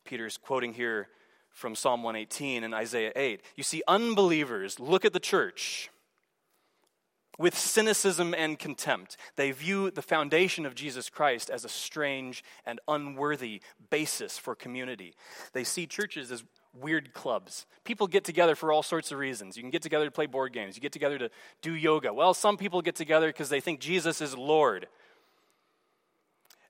Peter's 0.05 0.38
quoting 0.38 0.74
here 0.74 1.10
from 1.50 1.75
Psalm 1.75 2.03
118 2.03 2.63
and 2.63 2.74
Isaiah 2.74 3.13
8. 3.15 3.41
You 3.55 3.63
see, 3.63 3.82
unbelievers 3.88 4.79
look 4.79 5.05
at 5.05 5.13
the 5.13 5.20
church 5.20 5.89
with 7.38 7.58
cynicism 7.58 8.34
and 8.34 8.58
contempt. 8.58 9.18
They 9.36 9.51
view 9.51 9.92
the 9.92 10.01
foundation 10.01 10.65
of 10.65 10.75
Jesus 10.75 11.10
Christ 11.10 11.50
as 11.50 11.65
a 11.65 11.70
strange 11.70 12.44
and 12.65 12.80
unworthy 12.88 13.62
basis 13.89 14.38
for 14.38 14.56
community. 14.56 15.13
They 15.54 15.63
see 15.63 15.88
churches 15.88 16.32
as 16.32 16.44
weird 16.74 17.13
clubs. 17.13 17.65
People 17.84 18.08
get 18.08 18.24
together 18.24 18.56
for 18.56 18.72
all 18.72 18.84
sorts 18.84 19.12
of 19.12 19.18
reasons. 19.18 19.56
You 19.56 19.63
can 19.63 19.70
get 19.70 19.82
together 19.82 20.06
to 20.06 20.12
play 20.12 20.25
board 20.25 20.54
games, 20.54 20.75
you 20.75 20.82
get 20.82 20.92
together 20.92 21.18
to 21.18 21.30
do 21.62 21.74
yoga. 21.74 22.13
Well, 22.13 22.34
some 22.34 22.58
people 22.58 22.82
get 22.82 22.96
together 22.96 23.27
because 23.27 23.50
they 23.50 23.62
think 23.62 23.80
Jesus 23.80 24.22
is 24.22 24.36
Lord. 24.36 24.88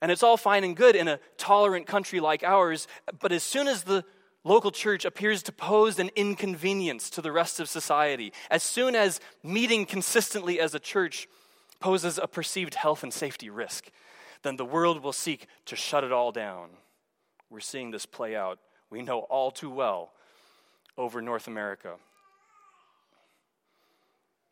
And 0.01 0.11
it's 0.11 0.23
all 0.23 0.37
fine 0.37 0.63
and 0.63 0.75
good 0.75 0.95
in 0.95 1.07
a 1.07 1.19
tolerant 1.37 1.87
country 1.87 2.19
like 2.19 2.43
ours, 2.43 2.87
but 3.19 3.31
as 3.31 3.43
soon 3.43 3.67
as 3.67 3.83
the 3.83 4.03
local 4.45 4.71
church 4.71 5.03
appears 5.03 5.43
to 5.43 5.51
pose 5.51 5.99
an 5.99 6.09
inconvenience 6.15 7.09
to 7.09 7.21
the 7.21 7.31
rest 7.31 7.59
of 7.59 7.67
society, 7.67 8.31
as 8.49 8.63
soon 8.63 8.95
as 8.95 9.19
meeting 9.43 9.85
consistently 9.85 10.59
as 10.61 10.73
a 10.73 10.79
church 10.79 11.27
poses 11.81 12.17
a 12.17 12.27
perceived 12.27 12.75
health 12.75 13.03
and 13.03 13.13
safety 13.13 13.49
risk, 13.49 13.91
then 14.43 14.55
the 14.55 14.63
world 14.63 15.03
will 15.03 15.11
seek 15.11 15.47
to 15.65 15.75
shut 15.75 16.03
it 16.03 16.11
all 16.11 16.31
down. 16.31 16.69
We're 17.49 17.59
seeing 17.59 17.91
this 17.91 18.05
play 18.05 18.35
out, 18.35 18.59
we 18.89 19.01
know 19.01 19.19
all 19.21 19.51
too 19.51 19.69
well, 19.69 20.13
over 20.97 21.21
North 21.21 21.47
America. 21.47 21.95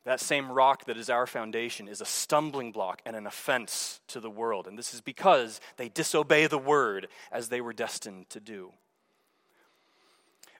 That 0.06 0.20
same 0.20 0.52
rock 0.52 0.86
that 0.86 0.98
is 0.98 1.10
our 1.10 1.26
foundation 1.26 1.88
is 1.88 2.02
a 2.02 2.06
stumbling 2.06 2.74
block 2.74 3.02
and 3.06 3.16
an 3.16 3.26
offense 3.26 4.02
to 4.08 4.20
the 4.20 4.30
world. 4.30 4.68
And 4.68 4.78
this 4.78 4.94
is 4.94 5.00
because 5.00 5.62
they 5.78 5.88
disobey 5.88 6.48
the 6.48 6.58
word 6.58 7.08
as 7.32 7.48
they 7.48 7.62
were 7.62 7.72
destined 7.72 8.30
to 8.32 8.42
do. 8.42 8.74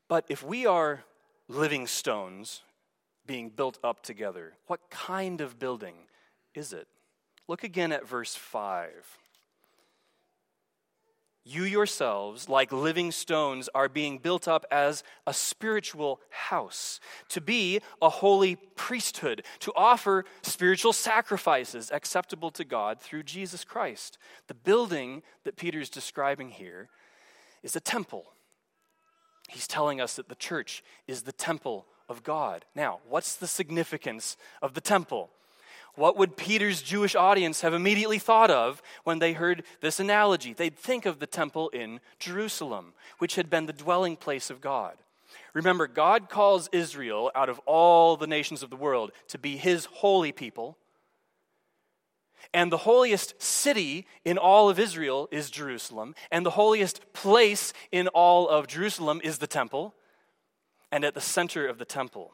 But 0.08 0.26
if 0.30 0.44
we 0.44 0.66
are 0.66 1.04
living 1.48 1.88
stones 1.88 2.62
being 3.26 3.50
built 3.50 3.80
up 3.84 4.04
together, 4.04 4.54
what 4.68 4.90
kind 4.90 5.42
of 5.42 5.60
building 5.60 5.96
is 6.54 6.74
it? 6.74 6.88
Look 7.48 7.64
again 7.64 7.92
at 7.92 8.08
verse 8.08 8.36
5. 8.36 8.90
You 11.46 11.66
yourselves, 11.66 12.48
like 12.48 12.72
living 12.72 13.12
stones, 13.12 13.68
are 13.76 13.90
being 13.90 14.18
built 14.18 14.48
up 14.48 14.66
as 14.72 15.04
a 15.28 15.34
spiritual 15.34 16.22
house, 16.30 17.02
to 17.30 17.42
be 17.42 17.82
a 18.02 18.10
holy 18.10 18.56
priesthood, 18.56 19.44
to 19.60 19.74
offer 19.76 20.24
spiritual 20.42 20.94
sacrifices 20.94 21.92
acceptable 21.92 22.50
to 22.52 22.64
God 22.64 23.02
through 23.02 23.24
Jesus 23.24 23.66
Christ. 23.66 24.18
The 24.48 24.54
building 24.54 25.22
that 25.44 25.58
Peter's 25.58 25.90
describing 25.90 26.50
here 26.50 26.88
is 27.62 27.76
a 27.76 27.82
temple. 27.82 28.26
He's 29.50 29.68
telling 29.68 30.02
us 30.02 30.16
that 30.16 30.30
the 30.30 30.36
church 30.36 30.84
is 31.08 31.24
the 31.24 31.32
temple 31.32 31.86
of 32.10 32.24
God. 32.24 32.66
Now, 32.76 33.00
what's 33.08 33.36
the 33.36 33.48
significance 33.48 34.38
of 34.62 34.74
the 34.74 34.82
temple? 34.82 35.30
What 35.96 36.18
would 36.18 36.38
Peter's 36.38 36.82
Jewish 36.82 37.14
audience 37.16 37.62
have 37.62 37.74
immediately 37.74 38.18
thought 38.18 38.50
of 38.50 38.82
when 39.04 39.20
they 39.20 39.34
heard 39.34 39.64
this 39.80 40.00
analogy? 40.00 40.54
They'd 40.54 40.78
think 40.78 41.06
of 41.06 41.20
the 41.20 41.28
temple 41.28 41.70
in 41.70 42.00
Jerusalem, 42.20 42.94
which 43.20 43.36
had 43.36 43.50
been 43.50 43.68
the 43.68 43.74
dwelling 43.74 44.16
place 44.16 44.50
of 44.50 44.60
God. 44.60 44.98
Remember, 45.54 45.88
God 45.88 46.30
calls 46.30 46.70
Israel 46.72 47.32
out 47.36 47.50
of 47.50 47.60
all 47.66 48.18
the 48.18 48.28
nations 48.28 48.64
of 48.64 48.72
the 48.72 48.76
world 48.76 49.12
to 49.28 49.38
be 49.38 49.56
his 49.58 49.86
holy 49.86 50.32
people. 50.32 50.78
And 52.54 52.72
the 52.72 52.78
holiest 52.78 53.42
city 53.42 54.08
in 54.26 54.38
all 54.38 54.70
of 54.70 54.80
Israel 54.80 55.28
is 55.32 55.52
Jerusalem. 55.52 56.16
And 56.32 56.46
the 56.46 56.52
holiest 56.52 57.14
place 57.14 57.74
in 57.92 58.08
all 58.10 58.50
of 58.50 58.68
Jerusalem 58.68 59.22
is 59.24 59.38
the 59.38 59.48
temple. 59.48 59.94
And 60.92 61.04
at 61.04 61.14
the 61.14 61.22
center 61.22 61.68
of 61.68 61.78
the 61.78 61.86
temple 61.86 62.34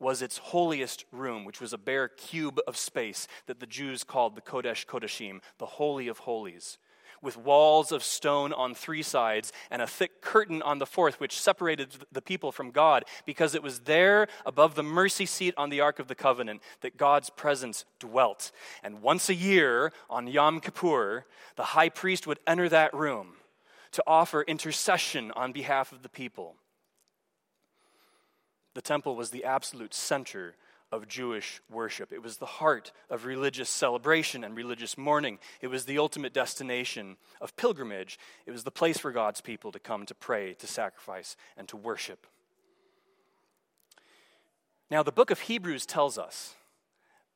was 0.00 0.22
its 0.22 0.38
holiest 0.38 1.04
room, 1.10 1.44
which 1.44 1.60
was 1.60 1.72
a 1.72 1.78
bare 1.78 2.08
cube 2.08 2.60
of 2.66 2.76
space 2.76 3.26
that 3.46 3.60
the 3.60 3.66
Jews 3.66 4.04
called 4.04 4.36
the 4.36 4.40
Kodesh 4.40 4.86
Kodashim, 4.86 5.40
the 5.58 5.66
Holy 5.66 6.08
of 6.08 6.18
Holies, 6.18 6.78
with 7.22 7.36
walls 7.36 7.92
of 7.92 8.02
stone 8.02 8.52
on 8.52 8.74
three 8.74 9.02
sides 9.02 9.52
and 9.70 9.82
a 9.82 9.86
thick 9.86 10.20
curtain 10.20 10.62
on 10.62 10.78
the 10.78 10.86
fourth, 10.86 11.20
which 11.20 11.38
separated 11.38 11.88
the 12.12 12.22
people 12.22 12.52
from 12.52 12.70
God, 12.70 13.04
because 13.26 13.54
it 13.54 13.62
was 13.62 13.80
there 13.80 14.28
above 14.46 14.74
the 14.74 14.82
mercy 14.82 15.26
seat 15.26 15.54
on 15.56 15.70
the 15.70 15.80
Ark 15.80 15.98
of 15.98 16.08
the 16.08 16.14
Covenant 16.14 16.62
that 16.80 16.96
God's 16.96 17.30
presence 17.30 17.84
dwelt. 17.98 18.50
And 18.82 19.02
once 19.02 19.28
a 19.28 19.34
year, 19.34 19.92
on 20.08 20.26
Yom 20.26 20.60
Kippur, 20.60 21.26
the 21.56 21.64
high 21.64 21.88
priest 21.88 22.26
would 22.26 22.38
enter 22.46 22.68
that 22.68 22.94
room 22.94 23.34
to 23.92 24.02
offer 24.06 24.42
intercession 24.42 25.32
on 25.32 25.52
behalf 25.52 25.92
of 25.92 26.02
the 26.02 26.08
people. 26.08 26.56
The 28.74 28.82
temple 28.82 29.16
was 29.16 29.30
the 29.30 29.44
absolute 29.44 29.94
center 29.94 30.54
of 30.90 31.08
Jewish 31.08 31.60
worship. 31.70 32.12
It 32.12 32.22
was 32.22 32.38
the 32.38 32.46
heart 32.46 32.92
of 33.10 33.26
religious 33.26 33.68
celebration 33.68 34.42
and 34.42 34.56
religious 34.56 34.96
mourning. 34.96 35.38
It 35.60 35.68
was 35.68 35.84
the 35.84 35.98
ultimate 35.98 36.32
destination 36.32 37.16
of 37.40 37.56
pilgrimage. 37.56 38.18
It 38.46 38.52
was 38.52 38.64
the 38.64 38.70
place 38.70 38.98
for 38.98 39.12
God's 39.12 39.40
people 39.40 39.70
to 39.72 39.78
come 39.78 40.06
to 40.06 40.14
pray, 40.14 40.54
to 40.54 40.66
sacrifice, 40.66 41.36
and 41.56 41.68
to 41.68 41.76
worship. 41.76 42.26
Now, 44.90 45.02
the 45.02 45.12
book 45.12 45.30
of 45.30 45.40
Hebrews 45.40 45.84
tells 45.84 46.16
us 46.16 46.54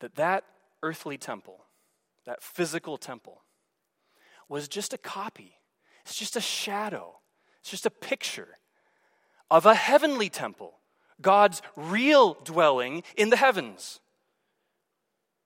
that 0.00 0.14
that 0.14 0.44
earthly 0.82 1.18
temple, 1.18 1.64
that 2.24 2.42
physical 2.42 2.96
temple, 2.96 3.42
was 4.48 4.68
just 4.68 4.94
a 4.94 4.98
copy, 4.98 5.56
it's 6.02 6.16
just 6.16 6.36
a 6.36 6.40
shadow, 6.40 7.18
it's 7.60 7.70
just 7.70 7.86
a 7.86 7.90
picture 7.90 8.58
of 9.50 9.66
a 9.66 9.74
heavenly 9.74 10.30
temple 10.30 10.78
God's 11.20 11.62
real 11.76 12.34
dwelling 12.44 13.02
in 13.16 13.30
the 13.30 13.36
heavens. 13.36 14.00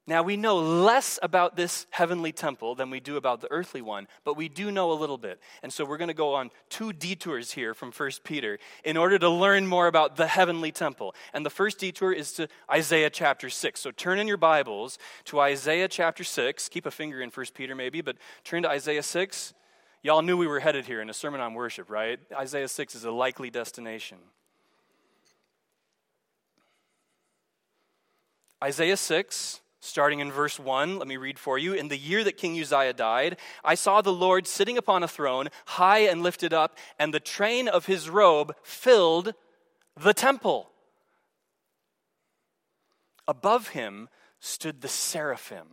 Now, 0.09 0.23
we 0.23 0.37
know 0.37 0.59
less 0.59 1.19
about 1.21 1.57
this 1.57 1.85
heavenly 1.91 2.31
temple 2.31 2.77
than 2.77 2.91
we 2.91 3.01
do 3.01 3.17
about 3.17 3.41
the 3.41 3.51
earthly 3.51 3.83
one, 3.83 4.07
but 4.25 4.37
we 4.37 4.49
do 4.49 4.71
know 4.71 4.93
a 4.93 4.95
little 4.95 5.19
bit. 5.19 5.41
And 5.65 5.73
so 5.73 5.85
we're 5.85 5.97
going 5.97 6.07
to 6.07 6.15
go 6.15 6.35
on 6.35 6.53
two 6.69 6.93
detours 6.93 7.51
here 7.51 7.75
from 7.75 7.91
1 7.91 8.11
Peter 8.23 8.61
in 8.85 8.97
order 8.97 9.19
to 9.19 9.29
learn 9.29 9.67
more 9.67 9.89
about 9.89 10.15
the 10.15 10.29
heavenly 10.29 10.71
temple. 10.71 11.13
And 11.35 11.45
the 11.45 11.51
first 11.51 11.81
detour 11.81 12.13
is 12.13 12.31
to 12.35 12.47
Isaiah 12.71 13.11
chapter 13.11 13.51
6. 13.51 13.81
So 13.81 13.91
turn 13.91 14.21
in 14.21 14.29
your 14.29 14.37
Bibles 14.37 14.97
to 15.25 15.41
Isaiah 15.41 15.89
chapter 15.89 16.23
6. 16.23 16.69
Keep 16.69 16.87
a 16.87 16.93
finger 16.93 17.21
in 17.21 17.31
1 17.31 17.47
Peter 17.53 17.75
maybe, 17.75 18.01
but 18.01 18.17
turn 18.45 18.63
to 18.63 18.71
Isaiah 18.71 19.03
6. 19.03 19.55
Y'all 20.05 20.23
knew 20.23 20.37
we 20.37 20.47
were 20.47 20.61
headed 20.61 20.87
here 20.87 21.01
in 21.01 21.11
a 21.11 21.15
sermon 21.15 21.41
on 21.41 21.53
worship, 21.53 21.91
right? 21.91 22.21
Isaiah 22.33 22.69
6 22.69 22.95
is 22.95 23.03
a 23.03 23.11
likely 23.11 23.51
destination. 23.51 24.19
Isaiah 28.63 28.97
6, 28.97 29.61
starting 29.81 30.21
in 30.21 30.33
verse 30.33 30.59
1, 30.59 30.99
let 30.99 31.07
me 31.07 31.17
read 31.17 31.39
for 31.39 31.59
you. 31.59 31.75
In 31.75 31.89
the 31.89 31.99
year 31.99 32.25
that 32.25 32.39
King 32.39 32.59
Uzziah 32.59 32.95
died, 32.95 33.37
I 33.63 33.75
saw 33.75 34.01
the 34.01 34.13
Lord 34.13 34.47
sitting 34.47 34.79
upon 34.79 35.03
a 35.03 35.09
throne, 35.09 35.49
high 35.67 36.01
and 36.01 36.23
lifted 36.23 36.53
up, 36.53 36.79
and 36.99 37.13
the 37.13 37.21
train 37.21 37.69
of 37.69 37.87
his 37.87 38.09
robe 38.09 38.55
filled 38.63 39.35
the 39.95 40.15
temple. 40.15 40.71
Above 43.29 43.69
him 43.69 44.09
stood 44.41 44.81
the 44.81 44.89
seraphim. 44.89 45.67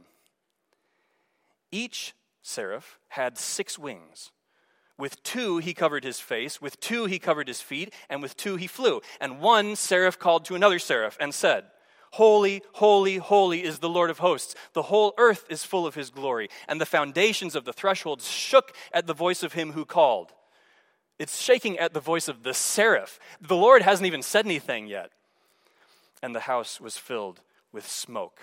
Each 1.71 2.13
seraph 2.41 2.99
had 3.09 3.37
six 3.37 3.79
wings. 3.79 4.31
With 4.97 5.23
two 5.23 5.57
he 5.57 5.73
covered 5.73 6.03
his 6.03 6.19
face, 6.19 6.61
with 6.61 6.79
two 6.79 7.05
he 7.05 7.17
covered 7.17 7.47
his 7.47 7.61
feet, 7.61 7.93
and 8.09 8.21
with 8.21 8.37
two 8.37 8.57
he 8.57 8.67
flew. 8.67 9.01
And 9.19 9.39
one 9.39 9.75
seraph 9.75 10.19
called 10.19 10.45
to 10.45 10.55
another 10.55 10.79
seraph 10.79 11.17
and 11.19 11.33
said, 11.33 11.65
Holy, 12.13 12.62
holy, 12.73 13.17
holy 13.17 13.63
is 13.63 13.80
the 13.80 13.89
Lord 13.89 14.12
of 14.12 14.19
hosts. 14.19 14.54
The 14.73 14.84
whole 14.84 15.15
earth 15.17 15.45
is 15.49 15.63
full 15.63 15.88
of 15.88 15.95
his 15.95 16.12
glory. 16.12 16.47
And 16.67 16.80
the 16.80 16.86
foundations 16.86 17.56
of 17.56 17.65
the 17.65 17.73
thresholds 17.73 18.30
shook 18.30 18.71
at 18.93 19.08
the 19.08 19.15
voice 19.15 19.41
of 19.41 19.54
him 19.54 19.71
who 19.71 19.84
called. 19.84 20.32
It's 21.17 21.41
shaking 21.41 21.80
at 21.80 21.95
the 21.95 21.99
voice 21.99 22.28
of 22.28 22.43
the 22.43 22.54
seraph. 22.54 23.17
The 23.41 23.56
Lord 23.56 23.82
hasn't 23.82 24.06
even 24.06 24.21
said 24.21 24.45
anything 24.45 24.86
yet. 24.86 25.10
And 26.21 26.36
the 26.36 26.41
house 26.41 26.80
was 26.80 26.97
filled 26.97 27.39
with 27.71 27.88
smoke. 27.88 28.41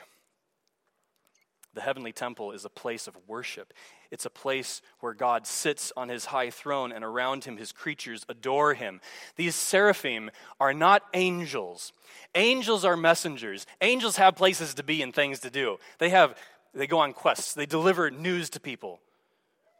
The 1.75 1.81
heavenly 1.81 2.13
temple 2.13 2.53
is 2.53 2.65
a 2.65 2.71
place 2.71 3.07
of 3.07 3.17
worship. 3.29 3.73
It's 4.11 4.27
a 4.27 4.31
place 4.31 4.83
where 4.99 5.15
God 5.15 5.47
sits 5.47 5.93
on 5.97 6.09
his 6.09 6.27
high 6.27 6.51
throne, 6.51 6.91
and 6.91 7.05
around 7.05 7.45
him 7.45 7.57
his 7.57 7.71
creatures 7.71 8.27
adore 8.29 8.75
him. 8.75 9.01
These 9.37 9.55
seraphim 9.55 10.31
are 10.59 10.75
not 10.75 11.03
angels. 11.15 11.93
Angels 12.35 12.85
are 12.85 12.97
messengers. 12.97 13.67
Angels 13.81 14.17
have 14.17 14.35
places 14.35 14.75
to 14.75 14.83
be 14.83 15.01
and 15.01 15.15
things 15.15 15.39
to 15.41 15.51
do. 15.51 15.79
They 15.99 16.11
have 16.11 16.37
they 16.75 16.87
go 16.87 16.99
on 16.99 17.13
quests. 17.13 17.55
They 17.55 17.67
deliver 17.67 18.11
news 18.11 18.51
to 18.51 18.61
people. 18.61 19.01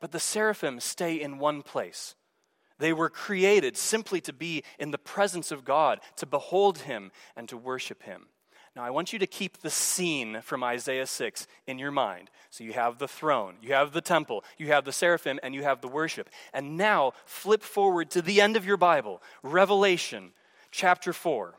But 0.01 0.13
the 0.13 0.21
seraphim 0.21 0.81
stay 0.81 1.21
in 1.21 1.39
one 1.39 1.63
place. 1.63 2.15
They 2.79 2.93
were 2.93 3.11
created 3.11 3.77
simply 3.77 4.21
to 4.23 4.33
be 4.33 4.65
in 4.79 4.91
the 4.91 4.99
presence 4.99 5.51
of 5.51 5.65
God, 5.65 6.01
to 6.17 6.27
behold 6.27 6.79
him 6.79 7.13
and 7.37 7.49
to 7.49 7.57
worship 7.57 8.03
him. 8.03 8.27
Now, 8.81 8.87
I 8.87 8.91
want 8.91 9.13
you 9.13 9.19
to 9.19 9.27
keep 9.27 9.59
the 9.59 9.69
scene 9.69 10.41
from 10.41 10.65
Isaiah 10.65 11.05
6 11.05 11.47
in 11.67 11.79
your 11.79 11.91
mind. 11.91 12.31
So 12.49 12.65
you 12.65 12.73
have 12.73 12.97
the 12.97 13.07
throne, 13.07 13.57
you 13.61 13.75
have 13.75 13.93
the 13.93 14.01
temple, 14.01 14.43
you 14.57 14.69
have 14.69 14.87
the 14.87 14.93
seraphim, 14.93 15.39
and 15.43 15.55
you 15.55 15.63
have 15.65 15.83
the 15.83 15.89
worship. 15.89 16.31
And 16.55 16.79
now 16.79 17.13
flip 17.27 17.63
forward 17.63 18.11
to 18.13 18.23
the 18.23 18.41
end 18.41 18.57
of 18.57 18.65
your 18.65 18.79
Bible, 18.79 19.21
Revelation 19.43 20.33
chapter 20.71 21.13
4. 21.13 21.57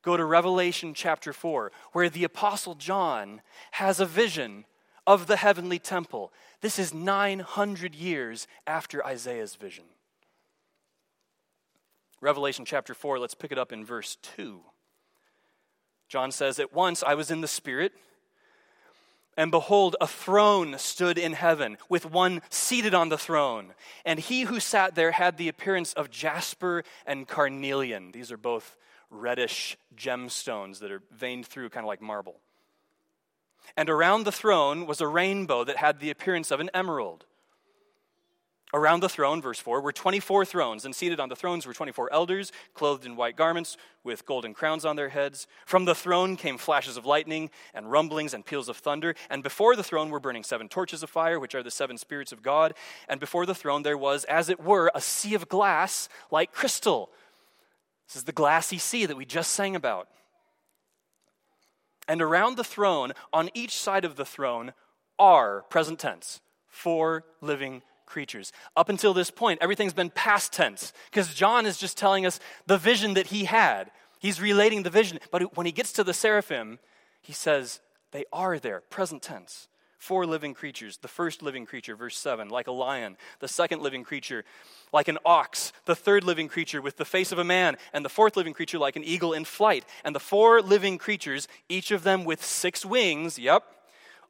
Go 0.00 0.16
to 0.16 0.24
Revelation 0.24 0.94
chapter 0.94 1.34
4, 1.34 1.70
where 1.92 2.08
the 2.08 2.24
Apostle 2.24 2.74
John 2.74 3.42
has 3.72 4.00
a 4.00 4.06
vision 4.06 4.64
of 5.06 5.26
the 5.26 5.36
heavenly 5.36 5.78
temple. 5.78 6.32
This 6.62 6.78
is 6.78 6.94
900 6.94 7.94
years 7.94 8.48
after 8.66 9.04
Isaiah's 9.04 9.54
vision. 9.54 9.84
Revelation 12.22 12.64
chapter 12.64 12.94
4, 12.94 13.18
let's 13.18 13.34
pick 13.34 13.52
it 13.52 13.58
up 13.58 13.70
in 13.70 13.84
verse 13.84 14.16
2. 14.36 14.62
John 16.10 16.32
says, 16.32 16.58
At 16.58 16.74
once 16.74 17.04
I 17.04 17.14
was 17.14 17.30
in 17.30 17.40
the 17.40 17.48
Spirit, 17.48 17.92
And 19.36 19.52
behold, 19.52 19.94
a 20.00 20.08
throne 20.08 20.76
stood 20.76 21.16
in 21.16 21.32
heaven, 21.34 21.78
with 21.88 22.04
one 22.04 22.42
seated 22.50 22.94
on 22.94 23.10
the 23.10 23.16
throne. 23.16 23.72
And 24.04 24.18
he 24.18 24.42
who 24.42 24.58
sat 24.58 24.96
there 24.96 25.12
had 25.12 25.38
the 25.38 25.48
appearance 25.48 25.92
of 25.94 26.10
jasper 26.10 26.82
and 27.06 27.28
carnelian. 27.28 28.10
These 28.10 28.32
are 28.32 28.36
both 28.36 28.76
reddish 29.08 29.78
gemstones 29.96 30.80
that 30.80 30.90
are 30.90 31.02
veined 31.12 31.46
through, 31.46 31.70
kind 31.70 31.84
of 31.84 31.88
like 31.88 32.02
marble. 32.02 32.40
And 33.76 33.88
around 33.88 34.24
the 34.24 34.32
throne 34.32 34.86
was 34.86 35.00
a 35.00 35.06
rainbow 35.06 35.62
that 35.62 35.76
had 35.76 36.00
the 36.00 36.10
appearance 36.10 36.50
of 36.50 36.58
an 36.58 36.70
emerald. 36.74 37.24
Around 38.72 39.00
the 39.00 39.08
throne, 39.08 39.42
verse 39.42 39.58
4, 39.58 39.80
were 39.80 39.92
24 39.92 40.44
thrones, 40.44 40.84
and 40.84 40.94
seated 40.94 41.18
on 41.18 41.28
the 41.28 41.34
thrones 41.34 41.66
were 41.66 41.74
24 41.74 42.12
elders, 42.12 42.52
clothed 42.72 43.04
in 43.04 43.16
white 43.16 43.34
garments, 43.34 43.76
with 44.04 44.24
golden 44.24 44.54
crowns 44.54 44.84
on 44.84 44.94
their 44.94 45.08
heads. 45.08 45.48
From 45.66 45.86
the 45.86 45.94
throne 45.94 46.36
came 46.36 46.56
flashes 46.56 46.96
of 46.96 47.04
lightning, 47.04 47.50
and 47.74 47.90
rumblings, 47.90 48.32
and 48.32 48.46
peals 48.46 48.68
of 48.68 48.76
thunder. 48.76 49.16
And 49.28 49.42
before 49.42 49.74
the 49.74 49.82
throne 49.82 50.10
were 50.10 50.20
burning 50.20 50.44
seven 50.44 50.68
torches 50.68 51.02
of 51.02 51.10
fire, 51.10 51.40
which 51.40 51.54
are 51.56 51.64
the 51.64 51.70
seven 51.70 51.98
spirits 51.98 52.30
of 52.30 52.42
God. 52.42 52.74
And 53.08 53.18
before 53.18 53.44
the 53.44 53.56
throne 53.56 53.82
there 53.82 53.98
was, 53.98 54.24
as 54.24 54.48
it 54.48 54.60
were, 54.60 54.92
a 54.94 55.00
sea 55.00 55.34
of 55.34 55.48
glass 55.48 56.08
like 56.30 56.52
crystal. 56.52 57.10
This 58.06 58.16
is 58.16 58.24
the 58.24 58.32
glassy 58.32 58.78
sea 58.78 59.04
that 59.06 59.16
we 59.16 59.24
just 59.24 59.52
sang 59.52 59.74
about. 59.74 60.08
And 62.06 62.22
around 62.22 62.56
the 62.56 62.64
throne, 62.64 63.12
on 63.32 63.50
each 63.54 63.76
side 63.76 64.04
of 64.04 64.16
the 64.16 64.24
throne, 64.24 64.74
are, 65.18 65.62
present 65.70 65.98
tense, 65.98 66.40
four 66.66 67.24
living 67.40 67.82
creatures. 68.10 68.52
Up 68.76 68.90
until 68.90 69.14
this 69.14 69.30
point, 69.30 69.60
everything's 69.62 69.94
been 69.94 70.10
past 70.10 70.52
tense 70.52 70.92
because 71.10 71.32
John 71.32 71.64
is 71.64 71.78
just 71.78 71.96
telling 71.96 72.26
us 72.26 72.38
the 72.66 72.76
vision 72.76 73.14
that 73.14 73.28
he 73.28 73.44
had. 73.44 73.90
He's 74.18 74.40
relating 74.40 74.82
the 74.82 74.90
vision. 74.90 75.18
But 75.30 75.56
when 75.56 75.64
he 75.64 75.72
gets 75.72 75.92
to 75.94 76.04
the 76.04 76.12
seraphim, 76.12 76.78
he 77.22 77.32
says, 77.32 77.80
they 78.12 78.24
are 78.32 78.58
there, 78.58 78.82
present 78.90 79.22
tense. 79.22 79.68
Four 79.98 80.24
living 80.24 80.54
creatures. 80.54 80.96
The 80.96 81.08
first 81.08 81.42
living 81.42 81.66
creature, 81.66 81.94
verse 81.94 82.16
7, 82.16 82.48
like 82.48 82.66
a 82.66 82.72
lion. 82.72 83.18
The 83.40 83.48
second 83.48 83.82
living 83.82 84.02
creature, 84.02 84.44
like 84.94 85.08
an 85.08 85.18
ox. 85.26 85.74
The 85.84 85.94
third 85.94 86.24
living 86.24 86.48
creature, 86.48 86.80
with 86.80 86.96
the 86.96 87.04
face 87.04 87.32
of 87.32 87.38
a 87.38 87.44
man. 87.44 87.76
And 87.92 88.02
the 88.02 88.08
fourth 88.08 88.34
living 88.34 88.54
creature, 88.54 88.78
like 88.78 88.96
an 88.96 89.04
eagle 89.04 89.34
in 89.34 89.44
flight. 89.44 89.84
And 90.02 90.14
the 90.14 90.20
four 90.20 90.62
living 90.62 90.96
creatures, 90.96 91.48
each 91.68 91.90
of 91.90 92.02
them 92.02 92.24
with 92.24 92.42
six 92.42 92.82
wings, 92.82 93.38
yep, 93.38 93.62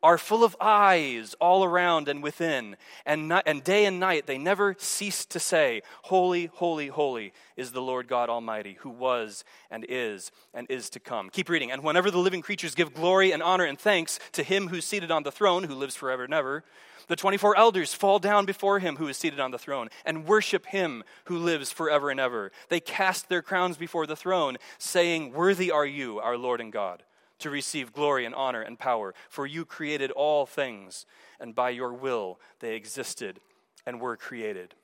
are 0.02 0.18
full 0.18 0.44
of 0.44 0.56
eyes 0.60 1.34
all 1.40 1.64
around 1.64 2.08
and 2.08 2.22
within. 2.22 2.76
And, 3.04 3.28
not, 3.28 3.44
and 3.46 3.62
day 3.62 3.84
and 3.84 4.00
night 4.00 4.26
they 4.26 4.38
never 4.38 4.74
cease 4.78 5.24
to 5.26 5.38
say, 5.38 5.82
Holy, 6.02 6.46
holy, 6.46 6.88
holy 6.88 7.32
is 7.56 7.72
the 7.72 7.82
Lord 7.82 8.08
God 8.08 8.28
Almighty, 8.28 8.78
who 8.80 8.90
was 8.90 9.44
and 9.70 9.84
is 9.88 10.32
and 10.54 10.66
is 10.70 10.90
to 10.90 11.00
come. 11.00 11.30
Keep 11.30 11.48
reading. 11.48 11.70
And 11.70 11.82
whenever 11.82 12.10
the 12.10 12.18
living 12.18 12.42
creatures 12.42 12.74
give 12.74 12.94
glory 12.94 13.32
and 13.32 13.42
honor 13.42 13.64
and 13.64 13.78
thanks 13.78 14.18
to 14.32 14.42
him 14.42 14.68
who's 14.68 14.84
seated 14.84 15.10
on 15.10 15.22
the 15.22 15.32
throne, 15.32 15.64
who 15.64 15.74
lives 15.74 15.96
forever 15.96 16.24
and 16.24 16.34
ever, 16.34 16.64
the 17.08 17.16
24 17.16 17.56
elders 17.56 17.92
fall 17.92 18.20
down 18.20 18.46
before 18.46 18.78
him 18.78 18.96
who 18.96 19.08
is 19.08 19.16
seated 19.16 19.40
on 19.40 19.50
the 19.50 19.58
throne 19.58 19.88
and 20.04 20.26
worship 20.26 20.66
him 20.66 21.02
who 21.24 21.38
lives 21.38 21.72
forever 21.72 22.08
and 22.08 22.20
ever. 22.20 22.52
They 22.68 22.78
cast 22.78 23.28
their 23.28 23.42
crowns 23.42 23.76
before 23.76 24.06
the 24.06 24.14
throne, 24.14 24.58
saying, 24.78 25.32
Worthy 25.32 25.72
are 25.72 25.86
you, 25.86 26.20
our 26.20 26.38
Lord 26.38 26.60
and 26.60 26.72
God 26.72 27.02
to 27.40 27.50
receive 27.50 27.92
glory 27.92 28.24
and 28.24 28.34
honor 28.34 28.62
and 28.62 28.78
power. 28.78 29.14
For 29.28 29.46
you 29.46 29.64
created 29.64 30.10
all 30.10 30.46
things, 30.46 31.06
and 31.38 31.54
by 31.54 31.70
your 31.70 31.92
will 31.92 32.38
they 32.60 32.76
existed 32.76 33.40
and 33.86 34.00
were 34.00 34.16
created. 34.16 34.74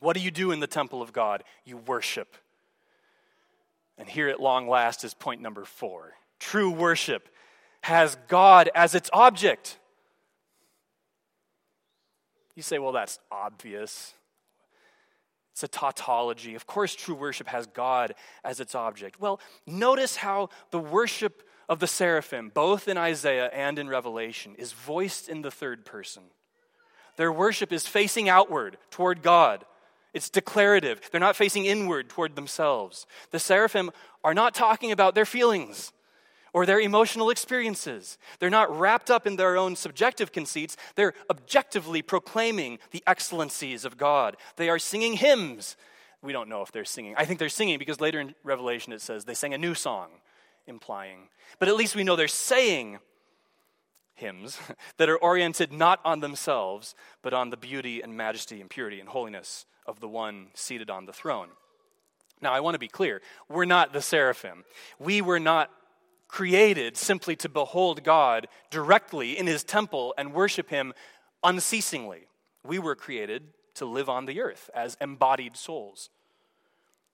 What 0.00 0.16
do 0.16 0.22
you 0.22 0.30
do 0.30 0.50
in 0.50 0.60
the 0.60 0.66
temple 0.66 1.00
of 1.00 1.12
God? 1.12 1.44
You 1.64 1.76
worship. 1.76 2.36
And 3.96 4.08
here 4.08 4.28
at 4.28 4.40
long 4.40 4.68
last 4.68 5.04
is 5.04 5.14
point 5.14 5.40
number 5.40 5.64
four 5.64 6.14
true 6.40 6.70
worship 6.70 7.28
has 7.82 8.16
God 8.26 8.68
as 8.74 8.94
its 8.94 9.08
object. 9.12 9.78
You 12.56 12.62
say, 12.62 12.78
well, 12.78 12.92
that's 12.92 13.18
obvious. 13.30 14.14
It's 15.52 15.62
a 15.62 15.68
tautology. 15.68 16.54
Of 16.54 16.66
course, 16.66 16.94
true 16.94 17.14
worship 17.14 17.48
has 17.48 17.66
God 17.66 18.14
as 18.42 18.58
its 18.58 18.74
object. 18.74 19.20
Well, 19.20 19.38
notice 19.66 20.16
how 20.16 20.48
the 20.70 20.78
worship 20.78 21.42
of 21.68 21.78
the 21.78 21.86
seraphim, 21.86 22.50
both 22.52 22.88
in 22.88 22.96
Isaiah 22.96 23.50
and 23.52 23.78
in 23.78 23.88
Revelation, 23.88 24.54
is 24.56 24.72
voiced 24.72 25.28
in 25.28 25.42
the 25.42 25.50
third 25.50 25.84
person. 25.84 26.24
Their 27.16 27.32
worship 27.32 27.72
is 27.72 27.86
facing 27.86 28.28
outward 28.28 28.78
toward 28.90 29.22
God. 29.22 29.64
It's 30.14 30.30
declarative. 30.30 31.00
They're 31.10 31.20
not 31.20 31.36
facing 31.36 31.66
inward 31.66 32.08
toward 32.08 32.34
themselves. 32.34 33.06
The 33.30 33.38
seraphim 33.38 33.90
are 34.24 34.34
not 34.34 34.54
talking 34.54 34.90
about 34.92 35.14
their 35.14 35.26
feelings 35.26 35.92
or 36.52 36.66
their 36.66 36.80
emotional 36.80 37.30
experiences. 37.30 38.18
They're 38.38 38.50
not 38.50 38.76
wrapped 38.78 39.10
up 39.10 39.26
in 39.26 39.36
their 39.36 39.56
own 39.56 39.76
subjective 39.76 40.32
conceits. 40.32 40.76
They're 40.94 41.14
objectively 41.30 42.02
proclaiming 42.02 42.78
the 42.90 43.02
excellencies 43.06 43.84
of 43.84 43.96
God. 43.96 44.36
They 44.56 44.68
are 44.68 44.78
singing 44.78 45.14
hymns. 45.14 45.76
We 46.22 46.32
don't 46.32 46.48
know 46.48 46.62
if 46.62 46.70
they're 46.70 46.84
singing. 46.84 47.14
I 47.16 47.24
think 47.24 47.38
they're 47.38 47.48
singing 47.48 47.78
because 47.78 48.00
later 48.00 48.20
in 48.20 48.34
Revelation 48.44 48.92
it 48.92 49.00
says 49.00 49.24
they 49.24 49.34
sang 49.34 49.54
a 49.54 49.58
new 49.58 49.74
song, 49.74 50.10
implying. 50.66 51.28
But 51.58 51.68
at 51.68 51.76
least 51.76 51.96
we 51.96 52.04
know 52.04 52.16
they're 52.16 52.28
saying 52.28 52.98
hymns 54.14 54.58
that 54.98 55.08
are 55.08 55.18
oriented 55.18 55.72
not 55.72 56.00
on 56.04 56.20
themselves, 56.20 56.94
but 57.22 57.32
on 57.32 57.50
the 57.50 57.56
beauty 57.56 58.02
and 58.02 58.16
majesty 58.16 58.60
and 58.60 58.68
purity 58.68 59.00
and 59.00 59.08
holiness 59.08 59.66
of 59.86 60.00
the 60.00 60.08
one 60.08 60.48
seated 60.54 60.90
on 60.90 61.06
the 61.06 61.12
throne. 61.12 61.48
Now, 62.40 62.52
I 62.52 62.60
want 62.60 62.74
to 62.74 62.80
be 62.80 62.88
clear. 62.88 63.22
We're 63.48 63.64
not 63.64 63.92
the 63.92 64.02
seraphim. 64.02 64.64
We 64.98 65.22
were 65.22 65.40
not 65.40 65.70
created 66.32 66.96
simply 66.96 67.36
to 67.36 67.48
behold 67.48 68.02
God 68.02 68.48
directly 68.70 69.38
in 69.38 69.46
his 69.46 69.62
temple 69.62 70.14
and 70.16 70.32
worship 70.32 70.70
him 70.70 70.94
unceasingly. 71.44 72.26
We 72.66 72.78
were 72.78 72.96
created 72.96 73.48
to 73.74 73.84
live 73.84 74.08
on 74.08 74.24
the 74.24 74.40
earth 74.40 74.70
as 74.74 74.96
embodied 74.98 75.56
souls. 75.58 76.08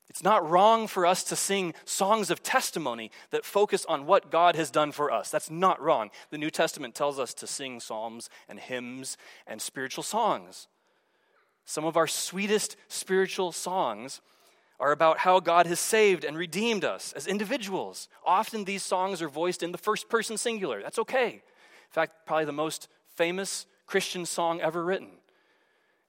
It's 0.09 0.23
not 0.23 0.49
wrong 0.49 0.87
for 0.87 1.05
us 1.05 1.25
to 1.25 1.37
sing 1.37 1.75
songs 1.85 2.31
of 2.31 2.45
testimony 2.45 3.11
that 3.31 3.45
focus 3.45 3.85
on 3.87 4.07
what 4.07 4.31
God 4.31 4.55
has 4.55 4.71
done 4.71 4.93
for 4.93 5.11
us. 5.11 5.33
That's 5.33 5.51
not 5.51 5.83
wrong. 5.83 6.11
The 6.31 6.39
New 6.39 6.51
Testament 6.51 6.95
tells 6.95 7.19
us 7.19 7.35
to 7.35 7.47
sing 7.49 7.81
psalms 7.81 8.31
and 8.49 8.61
hymns 8.61 9.19
and 9.49 9.61
spiritual 9.61 10.05
songs. 10.05 10.69
Some 11.65 11.85
of 11.85 11.97
our 11.97 12.07
sweetest 12.07 12.77
spiritual 12.87 13.51
songs 13.51 14.21
are 14.81 14.93
about 14.93 15.19
how 15.19 15.41
God 15.41 15.67
has 15.67 15.81
saved 15.81 16.25
and 16.25 16.37
redeemed 16.37 16.85
us 16.85 17.13
as 17.15 17.27
individuals. 17.27 18.09
Often 18.25 18.65
these 18.65 18.83
songs 18.83 19.21
are 19.21 19.29
voiced 19.29 19.63
in 19.63 19.73
the 19.73 19.79
first 19.79 20.09
person 20.09 20.37
singular. 20.37 20.83
That's 20.83 20.99
okay. 21.01 21.31
In 21.31 21.93
fact, 21.93 22.27
probably 22.27 22.45
the 22.45 22.53
most 22.53 22.89
famous 23.17 23.67
Christian 23.87 24.25
song 24.25 24.61
ever 24.61 24.85
written 24.85 25.09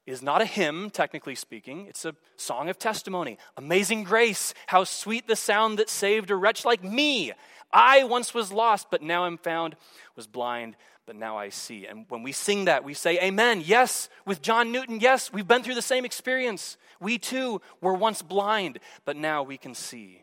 is 0.05 0.21
not 0.21 0.41
a 0.41 0.45
hymn, 0.45 0.89
technically 0.89 1.35
speaking. 1.35 1.85
It's 1.87 2.05
a 2.05 2.15
song 2.35 2.67
of 2.69 2.79
testimony. 2.79 3.37
Amazing 3.57 4.03
grace, 4.03 4.53
how 4.67 4.83
sweet 4.83 5.27
the 5.27 5.35
sound 5.35 5.77
that 5.77 5.89
saved 5.89 6.31
a 6.31 6.35
wretch 6.35 6.65
like 6.65 6.83
me. 6.83 7.31
I 7.71 8.03
once 8.03 8.33
was 8.33 8.51
lost, 8.51 8.87
but 8.89 9.03
now 9.03 9.25
I'm 9.25 9.37
found, 9.37 9.75
was 10.15 10.25
blind, 10.25 10.75
but 11.09 11.15
now 11.15 11.39
I 11.39 11.49
see. 11.49 11.87
And 11.87 12.05
when 12.09 12.21
we 12.21 12.31
sing 12.31 12.65
that, 12.65 12.83
we 12.83 12.93
say, 12.93 13.17
Amen. 13.19 13.63
Yes, 13.65 14.09
with 14.27 14.43
John 14.43 14.71
Newton, 14.71 14.99
yes, 14.99 15.33
we've 15.33 15.47
been 15.47 15.63
through 15.63 15.73
the 15.73 15.81
same 15.81 16.05
experience. 16.05 16.77
We 16.99 17.17
too 17.17 17.61
were 17.81 17.95
once 17.95 18.21
blind, 18.21 18.77
but 19.05 19.15
now 19.15 19.41
we 19.41 19.57
can 19.57 19.73
see. 19.73 20.21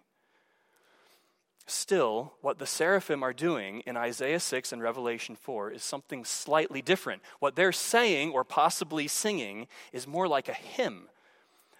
Still, 1.66 2.34
what 2.40 2.60
the 2.60 2.66
seraphim 2.66 3.24
are 3.24 3.32
doing 3.32 3.80
in 3.80 3.96
Isaiah 3.96 4.38
6 4.38 4.70
and 4.70 4.80
Revelation 4.80 5.34
4 5.34 5.72
is 5.72 5.82
something 5.82 6.24
slightly 6.24 6.82
different. 6.82 7.20
What 7.40 7.56
they're 7.56 7.72
saying 7.72 8.30
or 8.30 8.44
possibly 8.44 9.08
singing 9.08 9.66
is 9.92 10.06
more 10.06 10.28
like 10.28 10.48
a 10.48 10.54
hymn. 10.54 11.08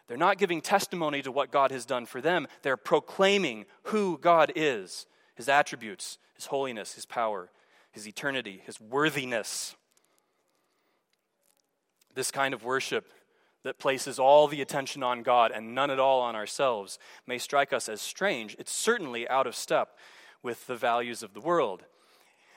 They're 0.09 0.17
not 0.17 0.39
giving 0.39 0.61
testimony 0.61 1.23
to 1.23 1.31
what 1.31 1.53
God 1.53 1.71
has 1.71 1.87
done 1.87 2.07
for 2.07 2.21
them, 2.21 2.49
they're 2.63 2.77
proclaiming 2.77 3.67
who 3.85 4.19
God 4.19 4.51
is, 4.57 5.07
his 5.37 5.49
attributes, 5.49 6.19
his 6.35 6.47
holiness, 6.47 6.95
his 6.95 7.07
power, 7.07 7.51
his 7.97 8.07
eternity, 8.07 8.61
his 8.67 8.79
worthiness. 8.79 9.75
This 12.15 12.31
kind 12.31 12.53
of 12.53 12.63
worship 12.63 13.11
that 13.63 13.79
places 13.79 14.19
all 14.19 14.47
the 14.49 14.61
attention 14.61 15.03
on 15.03 15.23
God 15.23 15.51
and 15.51 15.75
none 15.75 15.91
at 15.91 15.99
all 15.99 16.21
on 16.21 16.37
ourselves 16.37 16.99
may 17.27 17.39
strike 17.39 17.73
us 17.73 17.89
as 17.89 18.03
strange, 18.03 18.55
it's 18.59 18.71
certainly 18.71 19.27
out 19.31 19.47
of 19.47 19.57
step 19.57 19.97
with 20.43 20.67
the 20.67 20.77
values 20.77 21.23
of 21.23 21.33
the 21.33 21.41
world. 21.41 21.85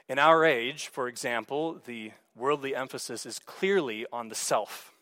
In 0.09 0.19
our 0.19 0.43
age, 0.43 0.89
for 0.89 1.07
example, 1.07 1.81
the 1.85 2.11
worldly 2.35 2.75
emphasis 2.75 3.25
is 3.25 3.39
clearly 3.39 4.05
on 4.11 4.27
the 4.27 4.35
self. 4.35 4.93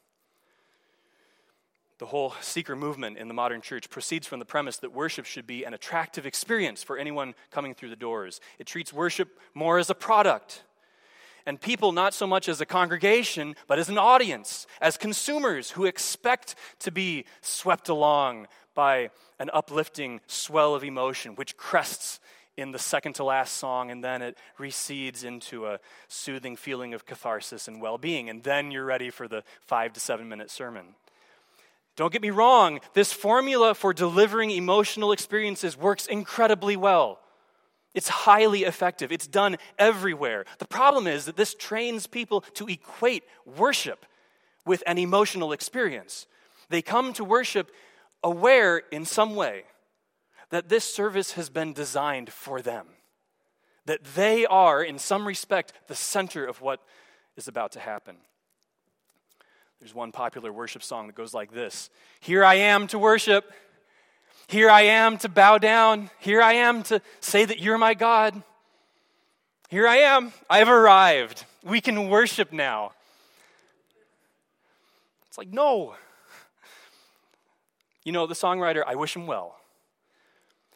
The 1.99 2.05
whole 2.05 2.35
seeker 2.41 2.75
movement 2.75 3.17
in 3.17 3.27
the 3.27 3.33
modern 3.33 3.61
church 3.61 3.89
proceeds 3.89 4.27
from 4.27 4.39
the 4.39 4.45
premise 4.45 4.77
that 4.77 4.93
worship 4.93 5.25
should 5.25 5.47
be 5.47 5.63
an 5.63 5.73
attractive 5.73 6.25
experience 6.25 6.83
for 6.83 6.97
anyone 6.97 7.33
coming 7.49 7.73
through 7.73 7.89
the 7.89 7.95
doors. 7.95 8.39
It 8.59 8.67
treats 8.67 8.93
worship 8.93 9.39
more 9.55 9.79
as 9.79 9.89
a 9.89 9.95
product 9.95 10.63
and 11.47 11.59
people 11.59 11.93
not 11.93 12.13
so 12.13 12.27
much 12.27 12.49
as 12.49 12.59
a 12.59 12.65
congregation, 12.65 13.55
but 13.67 13.79
as 13.79 13.87
an 13.87 13.97
audience, 13.97 14.67
as 14.81 14.97
consumers 14.97 15.71
who 15.71 15.85
expect 15.85 16.55
to 16.79 16.91
be 16.91 17.23
swept 17.41 17.87
along 17.87 18.47
by 18.75 19.09
an 19.39 19.49
uplifting 19.53 20.19
swell 20.27 20.75
of 20.75 20.83
emotion, 20.83 21.35
which 21.35 21.55
crests 21.55 22.19
in 22.57 22.71
the 22.71 22.79
second 22.79 23.13
to 23.13 23.23
last 23.23 23.53
song, 23.53 23.91
and 23.91 24.03
then 24.03 24.21
it 24.21 24.37
recedes 24.57 25.23
into 25.23 25.67
a 25.67 25.79
soothing 26.09 26.57
feeling 26.57 26.93
of 26.93 27.05
catharsis 27.05 27.69
and 27.69 27.81
well 27.81 27.97
being. 27.97 28.29
And 28.29 28.43
then 28.43 28.69
you're 28.69 28.83
ready 28.83 29.09
for 29.09 29.27
the 29.27 29.43
five 29.61 29.93
to 29.93 30.01
seven 30.01 30.27
minute 30.27 30.51
sermon. 30.51 30.95
Don't 31.97 32.13
get 32.13 32.21
me 32.21 32.29
wrong, 32.29 32.79
this 32.93 33.11
formula 33.11 33.73
for 33.73 33.91
delivering 33.91 34.51
emotional 34.51 35.11
experiences 35.11 35.75
works 35.75 36.05
incredibly 36.05 36.77
well. 36.77 37.19
It's 37.95 38.07
highly 38.07 38.63
effective. 38.63 39.11
It's 39.11 39.25
done 39.25 39.57
everywhere. 39.79 40.45
The 40.59 40.67
problem 40.67 41.07
is 41.07 41.25
that 41.25 41.35
this 41.35 41.55
trains 41.55 42.05
people 42.05 42.41
to 42.53 42.67
equate 42.67 43.23
worship 43.45 44.05
with 44.63 44.83
an 44.85 44.99
emotional 44.99 45.51
experience. 45.51 46.27
They 46.69 46.83
come 46.83 47.13
to 47.13 47.23
worship 47.23 47.71
aware 48.23 48.77
in 48.91 49.03
some 49.03 49.35
way 49.35 49.63
that 50.51 50.69
this 50.69 50.83
service 50.83 51.31
has 51.31 51.49
been 51.49 51.73
designed 51.73 52.31
for 52.31 52.61
them, 52.61 52.85
that 53.85 54.03
they 54.03 54.45
are, 54.45 54.83
in 54.83 54.99
some 54.99 55.27
respect, 55.27 55.73
the 55.87 55.95
center 55.95 56.45
of 56.45 56.61
what 56.61 56.81
is 57.35 57.47
about 57.47 57.71
to 57.71 57.79
happen. 57.79 58.17
There's 59.79 59.93
one 59.93 60.11
popular 60.11 60.51
worship 60.51 60.81
song 60.83 61.07
that 61.07 61.15
goes 61.15 61.33
like 61.33 61.51
this 61.51 61.89
Here 62.19 62.43
I 62.43 62.55
am 62.55 62.87
to 62.87 62.99
worship. 62.99 63.51
Here 64.47 64.69
I 64.69 64.83
am 64.83 65.17
to 65.19 65.29
bow 65.29 65.57
down. 65.57 66.09
Here 66.19 66.41
I 66.41 66.53
am 66.53 66.83
to 66.83 67.01
say 67.19 67.43
that 67.43 67.59
you're 67.59 67.77
my 67.77 67.93
God. 67.93 68.41
Here 69.69 69.85
I 69.85 69.97
am. 69.97 70.31
I 70.49 70.59
have 70.59 70.69
arrived. 70.69 71.43
We 71.65 71.81
can 71.81 72.09
worship 72.09 72.53
now. 72.53 72.91
It's 75.27 75.37
like, 75.37 75.51
no. 75.51 75.95
You 78.05 78.13
know, 78.13 78.25
the 78.25 78.33
songwriter, 78.33 78.83
I 78.87 78.95
wish 78.95 79.13
him 79.13 79.27
well. 79.27 79.59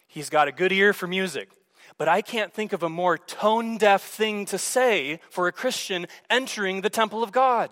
He's 0.05 0.29
got 0.29 0.49
a 0.49 0.51
good 0.51 0.73
ear 0.73 0.91
for 0.91 1.07
music. 1.07 1.49
But 1.97 2.09
I 2.09 2.21
can't 2.21 2.53
think 2.53 2.73
of 2.73 2.83
a 2.83 2.89
more 2.89 3.17
tone 3.17 3.77
deaf 3.77 4.03
thing 4.03 4.43
to 4.47 4.57
say 4.57 5.21
for 5.29 5.47
a 5.47 5.53
Christian 5.53 6.07
entering 6.29 6.81
the 6.81 6.89
temple 6.89 7.23
of 7.23 7.31
God. 7.31 7.71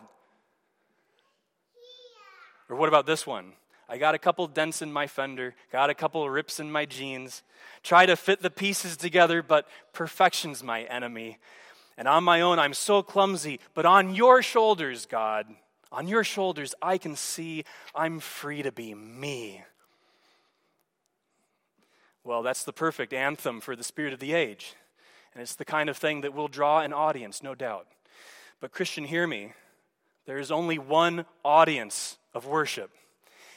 Or 2.69 2.75
what 2.75 2.87
about 2.87 3.05
this 3.05 3.25
one? 3.25 3.53
I 3.89 3.97
got 3.97 4.13
a 4.13 4.19
couple 4.19 4.45
dents 4.45 4.83
in 4.83 4.93
my 4.93 5.07
fender, 5.07 5.55
got 5.71 5.89
a 5.89 5.95
couple 5.95 6.29
rips 6.29 6.59
in 6.59 6.71
my 6.71 6.85
jeans. 6.85 7.41
Try 7.81 8.05
to 8.05 8.15
fit 8.15 8.43
the 8.43 8.51
pieces 8.51 8.95
together, 8.95 9.41
but 9.41 9.67
perfection's 9.93 10.63
my 10.63 10.83
enemy. 10.83 11.39
And 11.97 12.07
on 12.07 12.23
my 12.23 12.41
own, 12.41 12.59
I'm 12.59 12.75
so 12.75 13.01
clumsy. 13.01 13.59
But 13.73 13.87
on 13.87 14.13
your 14.13 14.43
shoulders, 14.43 15.07
God, 15.07 15.47
on 15.91 16.07
your 16.07 16.23
shoulders, 16.23 16.75
I 16.83 16.99
can 16.99 17.15
see 17.15 17.63
I'm 17.95 18.19
free 18.19 18.61
to 18.61 18.71
be 18.71 18.93
me. 18.93 19.63
Well, 22.23 22.43
that's 22.43 22.63
the 22.63 22.73
perfect 22.73 23.11
anthem 23.11 23.59
for 23.59 23.75
the 23.75 23.83
spirit 23.83 24.13
of 24.13 24.19
the 24.19 24.33
age. 24.33 24.75
And 25.33 25.41
it's 25.41 25.55
the 25.55 25.65
kind 25.65 25.89
of 25.89 25.97
thing 25.97 26.21
that 26.21 26.35
will 26.35 26.47
draw 26.47 26.81
an 26.81 26.93
audience, 26.93 27.41
no 27.41 27.55
doubt. 27.55 27.87
But, 28.61 28.71
Christian, 28.71 29.05
hear 29.05 29.25
me. 29.25 29.53
There 30.27 30.37
is 30.37 30.51
only 30.51 30.77
one 30.77 31.25
audience 31.43 32.18
of 32.33 32.45
worship 32.45 32.91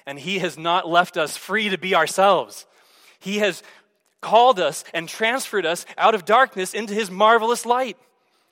and 0.07 0.19
He 0.19 0.39
has 0.39 0.59
not 0.59 0.89
left 0.89 1.17
us 1.17 1.37
free 1.37 1.69
to 1.69 1.79
be 1.79 1.95
ourselves. 1.95 2.67
He 3.19 3.39
has 3.39 3.63
called 4.21 4.59
us 4.59 4.85
and 4.95 5.09
transferred 5.09 5.67
us 5.67 5.85
out 5.97 6.15
of 6.15 6.25
darkness 6.25 6.75
into 6.75 6.95
His 6.95 7.11
marvelous 7.11 7.67
light. 7.67 7.97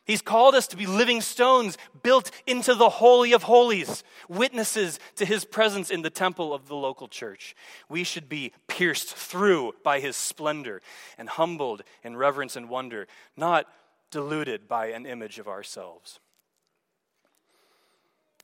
He's 0.04 0.22
called 0.22 0.54
us 0.54 0.66
to 0.68 0.76
be 0.76 0.86
living 0.86 1.20
stones 1.20 1.78
built 2.02 2.32
into 2.46 2.74
the 2.74 2.88
Holy 2.88 3.32
of 3.32 3.44
Holies, 3.44 4.02
witnesses 4.28 4.98
to 5.16 5.24
His 5.24 5.44
presence 5.44 5.90
in 5.90 6.02
the 6.02 6.10
temple 6.10 6.52
of 6.52 6.68
the 6.68 6.74
local 6.74 7.06
church. 7.06 7.54
We 7.88 8.02
should 8.02 8.28
be 8.28 8.52
pierced 8.66 9.14
through 9.14 9.74
by 9.84 10.00
His 10.00 10.16
splendor 10.16 10.82
and 11.18 11.28
humbled 11.28 11.82
in 12.02 12.16
reverence 12.16 12.56
and 12.56 12.68
wonder, 12.68 13.06
not 13.36 13.66
deluded 14.10 14.66
by 14.66 14.86
an 14.86 15.06
image 15.06 15.38
of 15.38 15.46
ourselves. 15.46 16.18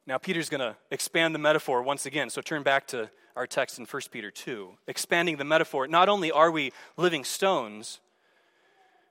Now, 0.07 0.19
Peter's 0.19 0.49
going 0.49 0.61
to 0.61 0.77
expand 0.91 1.35
the 1.35 1.39
metaphor 1.41 1.83
once 1.83 2.07
again. 2.07 2.31
So 2.31 2.41
turn 2.41 2.63
back 2.63 2.87
to 2.89 3.11
our 3.35 3.47
text 3.47 3.79
in 3.79 3.87
1 3.87 4.03
Peter 4.13 4.31
2. 4.31 4.71
Expanding 4.87 5.37
the 5.37 5.45
metaphor, 5.45 5.89
not 5.89 6.09
only 6.09 6.31
are 6.31 6.51
we 6.51 6.73
living 6.97 7.25
stones 7.25 8.01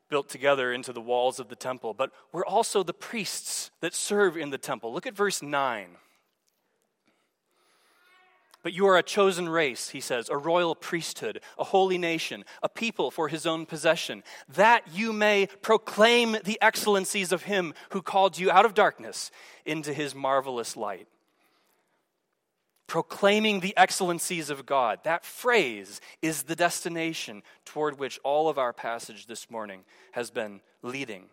built 0.10 0.30
together 0.30 0.72
into 0.72 0.94
the 0.94 1.02
walls 1.02 1.40
of 1.40 1.50
the 1.50 1.56
temple, 1.56 1.94
but 1.94 2.12
we're 2.32 2.46
also 2.46 2.82
the 2.82 2.94
priests 2.94 3.72
that 3.82 3.94
serve 3.94 4.38
in 4.38 4.52
the 4.52 4.58
temple. 4.58 4.94
Look 4.94 5.06
at 5.06 5.16
verse 5.16 5.42
9. 5.42 5.98
But 8.66 8.74
you 8.74 8.88
are 8.88 8.98
a 8.98 9.04
chosen 9.04 9.48
race, 9.48 9.90
he 9.90 10.00
says, 10.00 10.28
a 10.28 10.38
royal 10.38 10.74
priesthood, 10.74 11.40
a 11.60 11.64
holy 11.64 12.00
nation, 12.00 12.44
a 12.64 12.68
people 12.68 13.12
for 13.12 13.28
his 13.28 13.46
own 13.46 13.68
possession, 13.68 14.24
that 14.56 14.88
you 14.92 15.14
may 15.14 15.50
proclaim 15.62 16.36
the 16.44 16.58
excellencies 16.64 17.32
of 17.32 17.44
him 17.44 17.76
who 17.92 18.02
called 18.02 18.40
you 18.40 18.50
out 18.50 18.66
of 18.66 18.74
darkness 18.74 19.30
into 19.68 19.94
his 19.94 20.16
marvelous 20.16 20.76
light. 20.76 21.08
Proclaiming 22.88 23.60
the 23.60 23.78
excellencies 23.78 24.50
of 24.50 24.66
God. 24.66 24.98
That 25.04 25.26
phrase 25.26 26.02
is 26.24 26.42
the 26.42 26.56
destination 26.56 27.44
toward 27.66 28.00
which 28.00 28.20
all 28.24 28.50
of 28.50 28.58
our 28.58 28.74
passage 28.74 29.28
this 29.28 29.52
morning 29.52 29.82
has 30.14 30.32
been 30.32 30.60
leading. 30.82 31.26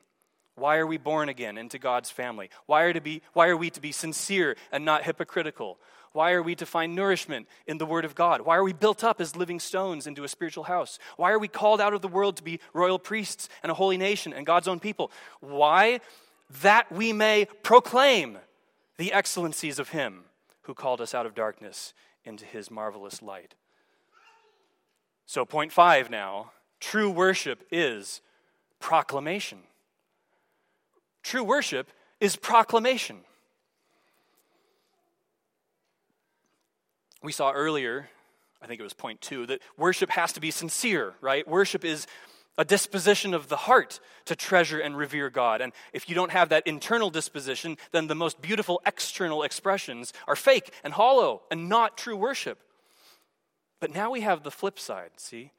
Why 0.55 0.77
are 0.77 0.87
we 0.87 0.99
born 0.99 1.31
again 1.31 1.57
into 1.57 1.79
God's 1.79 2.11
family? 2.11 2.51
Why 2.67 2.83
are, 2.83 2.93
to 2.93 3.01
be, 3.01 3.23
why 3.33 3.49
are 3.49 3.57
we 3.57 3.71
to 3.71 3.81
be 3.81 3.91
sincere 3.91 4.57
and 4.71 4.85
not 4.85 5.05
hypocritical? 5.05 5.79
Why 6.13 6.33
are 6.33 6.43
we 6.43 6.55
to 6.57 6.67
find 6.67 6.95
nourishment 6.95 7.49
in 7.67 7.79
the 7.79 7.87
Word 7.87 8.05
of 8.05 8.15
God? 8.15 8.43
Why 8.43 8.57
are 8.57 8.65
we 8.65 8.73
built 8.73 9.03
up 9.03 9.21
as 9.21 9.35
living 9.35 9.59
stones 9.59 10.07
into 10.07 10.25
a 10.25 10.29
spiritual 10.29 10.65
house? 10.65 10.99
Why 11.17 11.33
are 11.33 11.39
we 11.39 11.49
called 11.49 11.81
out 11.81 11.95
of 11.95 12.03
the 12.03 12.09
world 12.09 12.37
to 12.37 12.43
be 12.43 12.61
royal 12.75 12.99
priests 12.99 13.49
and 13.63 13.73
a 13.73 13.75
holy 13.75 13.97
nation 13.97 14.33
and 14.33 14.45
God's 14.45 14.69
own 14.69 14.79
people? 14.79 15.11
Why? 15.41 16.01
That 16.63 16.93
we 16.93 17.13
may 17.13 17.47
proclaim 17.63 18.39
the 18.99 19.13
excellencies 19.13 19.79
of 19.79 19.91
Him 19.91 20.25
who 20.63 20.75
called 20.75 21.01
us 21.01 21.15
out 21.15 21.27
of 21.27 21.35
darkness 21.35 21.95
into 22.25 22.45
His 22.45 22.71
marvelous 22.71 23.23
light. 23.23 23.55
So, 25.25 25.45
point 25.45 25.73
five 25.73 26.11
now 26.11 26.53
true 26.79 27.11
worship 27.11 27.65
is 27.71 28.21
proclamation. 28.81 29.61
True 31.23 31.45
worship 31.45 31.91
is 32.21 32.37
proclamation. 32.37 33.21
We 37.23 37.33
saw 37.33 37.53
earlier, 37.53 38.09
I 38.61 38.67
think 38.67 38.81
it 38.81 38.85
was 38.85 38.95
point 38.95 39.21
two, 39.21 39.47
that 39.47 39.61
worship 39.77 40.11
has 40.11 40.33
to 40.33 40.41
be 40.41 40.51
sincere, 40.51 41.15
right? 41.21 41.47
Worship 41.47 41.85
is 41.85 42.07
a 42.59 42.65
disposition 42.65 43.33
of 43.33 43.49
the 43.49 43.57
heart 43.57 44.01
to 44.27 44.37
treasure 44.37 44.79
and 44.79 44.97
revere 44.97 45.31
God. 45.31 45.61
And 45.61 45.73
if 45.93 46.09
you 46.09 46.15
don't 46.15 46.33
have 46.33 46.51
that 46.51 46.67
internal 46.67 47.09
disposition, 47.09 47.79
then 47.93 48.09
the 48.09 48.15
most 48.15 48.43
beautiful 48.43 48.83
external 48.85 49.43
expressions 49.43 50.13
are 50.29 50.37
fake 50.37 50.73
and 50.85 50.93
hollow 50.93 51.43
and 51.51 51.69
not 51.69 51.97
true 51.97 52.17
worship. 52.17 52.59
But 53.81 53.95
now 53.95 54.11
we 54.11 54.21
have 54.21 54.43
the 54.43 54.51
flip 54.51 54.79
side, 54.79 55.13
see? 55.17 55.53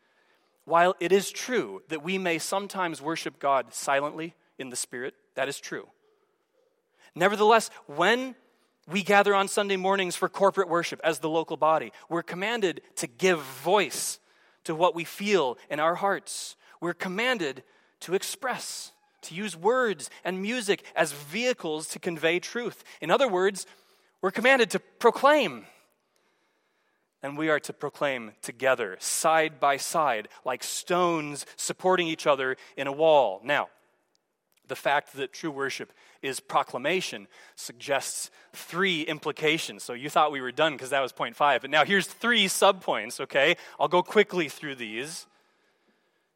While 0.66 0.96
it 1.00 1.12
is 1.12 1.32
true 1.32 1.82
that 1.90 2.04
we 2.04 2.18
may 2.18 2.38
sometimes 2.40 3.02
worship 3.02 3.40
God 3.40 3.74
silently 3.74 4.36
in 4.60 4.70
the 4.70 4.76
Spirit, 4.76 5.16
that 5.36 5.50
is 5.50 5.60
true. 5.60 5.88
Nevertheless, 7.16 7.70
when 7.88 8.36
we 8.88 9.04
gather 9.04 9.34
on 9.34 9.48
Sunday 9.48 9.78
mornings 9.78 10.16
for 10.16 10.28
corporate 10.28 10.68
worship 10.68 11.00
as 11.04 11.20
the 11.20 11.30
local 11.30 11.58
body, 11.58 11.92
we're 12.10 12.24
commanded 12.24 12.82
to 12.98 13.08
give 13.08 13.42
voice 13.42 14.20
to 14.66 14.76
what 14.76 14.96
we 14.96 15.04
feel 15.04 15.58
in 15.70 15.80
our 15.80 15.96
hearts. 15.96 16.56
We're 16.82 16.94
commanded 16.94 17.64
to 18.02 18.14
express, 18.14 18.92
to 19.22 19.36
use 19.36 19.56
words 19.56 20.10
and 20.26 20.42
music 20.42 20.84
as 20.96 21.14
vehicles 21.14 21.88
to 21.90 22.00
convey 22.00 22.40
truth. 22.40 22.84
In 23.00 23.10
other 23.10 23.28
words, 23.28 23.66
we're 24.22 24.32
commanded 24.32 24.70
to 24.72 24.80
proclaim. 24.80 25.66
And 27.22 27.38
we 27.38 27.50
are 27.50 27.60
to 27.62 27.72
proclaim 27.72 28.34
together, 28.42 28.98
side 29.00 29.62
by 29.62 29.78
side, 29.78 30.28
like 30.44 30.62
stones 30.62 31.46
supporting 31.56 32.08
each 32.08 32.28
other 32.28 32.58
in 32.76 32.88
a 32.88 32.92
wall. 32.92 33.40
Now, 33.46 33.70
the 34.68 34.76
fact 34.76 35.14
that 35.14 35.34
true 35.34 35.52
worship 35.52 35.94
is 36.22 36.40
proclamation 36.40 37.28
suggests 37.56 38.32
three 38.54 39.04
implications. 39.04 39.84
So 39.84 39.94
you 39.94 40.10
thought 40.10 40.32
we 40.32 40.42
were 40.42 40.52
done 40.52 40.74
because 40.74 40.90
that 40.90 41.02
was 41.02 41.12
point 41.12 41.36
five, 41.36 41.62
but 41.62 41.70
now 41.70 41.86
here's 41.86 42.08
three 42.08 42.46
subpoints, 42.46 43.20
okay? 43.20 43.56
I'll 43.80 43.88
go 43.88 44.04
quickly 44.04 44.50
through 44.50 44.76
these. 44.76 45.28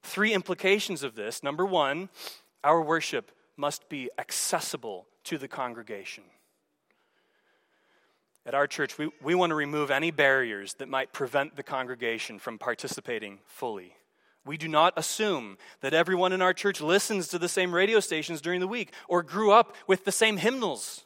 Three 0.03 0.33
implications 0.33 1.03
of 1.03 1.15
this. 1.15 1.43
Number 1.43 1.65
one, 1.65 2.09
our 2.63 2.81
worship 2.81 3.31
must 3.57 3.89
be 3.89 4.09
accessible 4.17 5.07
to 5.25 5.37
the 5.37 5.47
congregation. 5.47 6.23
At 8.45 8.55
our 8.55 8.67
church, 8.67 8.97
we, 8.97 9.09
we 9.21 9.35
want 9.35 9.49
to 9.49 9.55
remove 9.55 9.91
any 9.91 10.11
barriers 10.11 10.75
that 10.75 10.87
might 10.87 11.11
prevent 11.11 11.57
the 11.57 11.63
congregation 11.63 12.39
from 12.39 12.57
participating 12.57 13.39
fully. 13.45 13.96
We 14.47 14.57
do 14.57 14.67
not 14.67 14.93
assume 14.95 15.57
that 15.81 15.93
everyone 15.93 16.33
in 16.33 16.41
our 16.41 16.53
church 16.53 16.81
listens 16.81 17.27
to 17.27 17.39
the 17.39 17.49
same 17.49 17.75
radio 17.75 17.99
stations 17.99 18.41
during 18.41 18.61
the 18.61 18.67
week 18.67 18.93
or 19.07 19.21
grew 19.21 19.51
up 19.51 19.75
with 19.85 20.05
the 20.05 20.11
same 20.11 20.37
hymnals. 20.37 21.03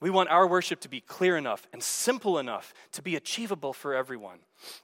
We 0.00 0.10
want 0.10 0.28
our 0.28 0.46
worship 0.46 0.80
to 0.80 0.88
be 0.88 1.00
clear 1.00 1.36
enough 1.36 1.66
and 1.72 1.82
simple 1.82 2.38
enough 2.38 2.74
to 2.92 3.02
be 3.02 3.16
achievable 3.16 3.72
for 3.72 3.94
everyone. 3.94 4.38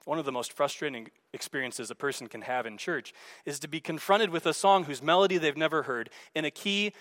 One 0.05 0.19
of 0.19 0.25
the 0.25 0.33
most 0.33 0.53
frustrating 0.53 1.09
experiences 1.33 1.91
a 1.91 1.95
person 1.95 2.29
can 2.29 2.43
have 2.43 2.65
in 2.65 2.79
church 2.79 3.13
is 3.45 3.59
to 3.61 3.69
be 3.69 3.81
confronted 3.81 4.31
with 4.31 4.47
a 4.47 4.55
song 4.55 4.85
whose 4.85 5.03
melody 5.03 5.37
they've 5.37 5.57
never 5.57 5.83
heard 5.83 6.09
in 6.35 6.45
a 6.45 6.51
key 6.51 6.93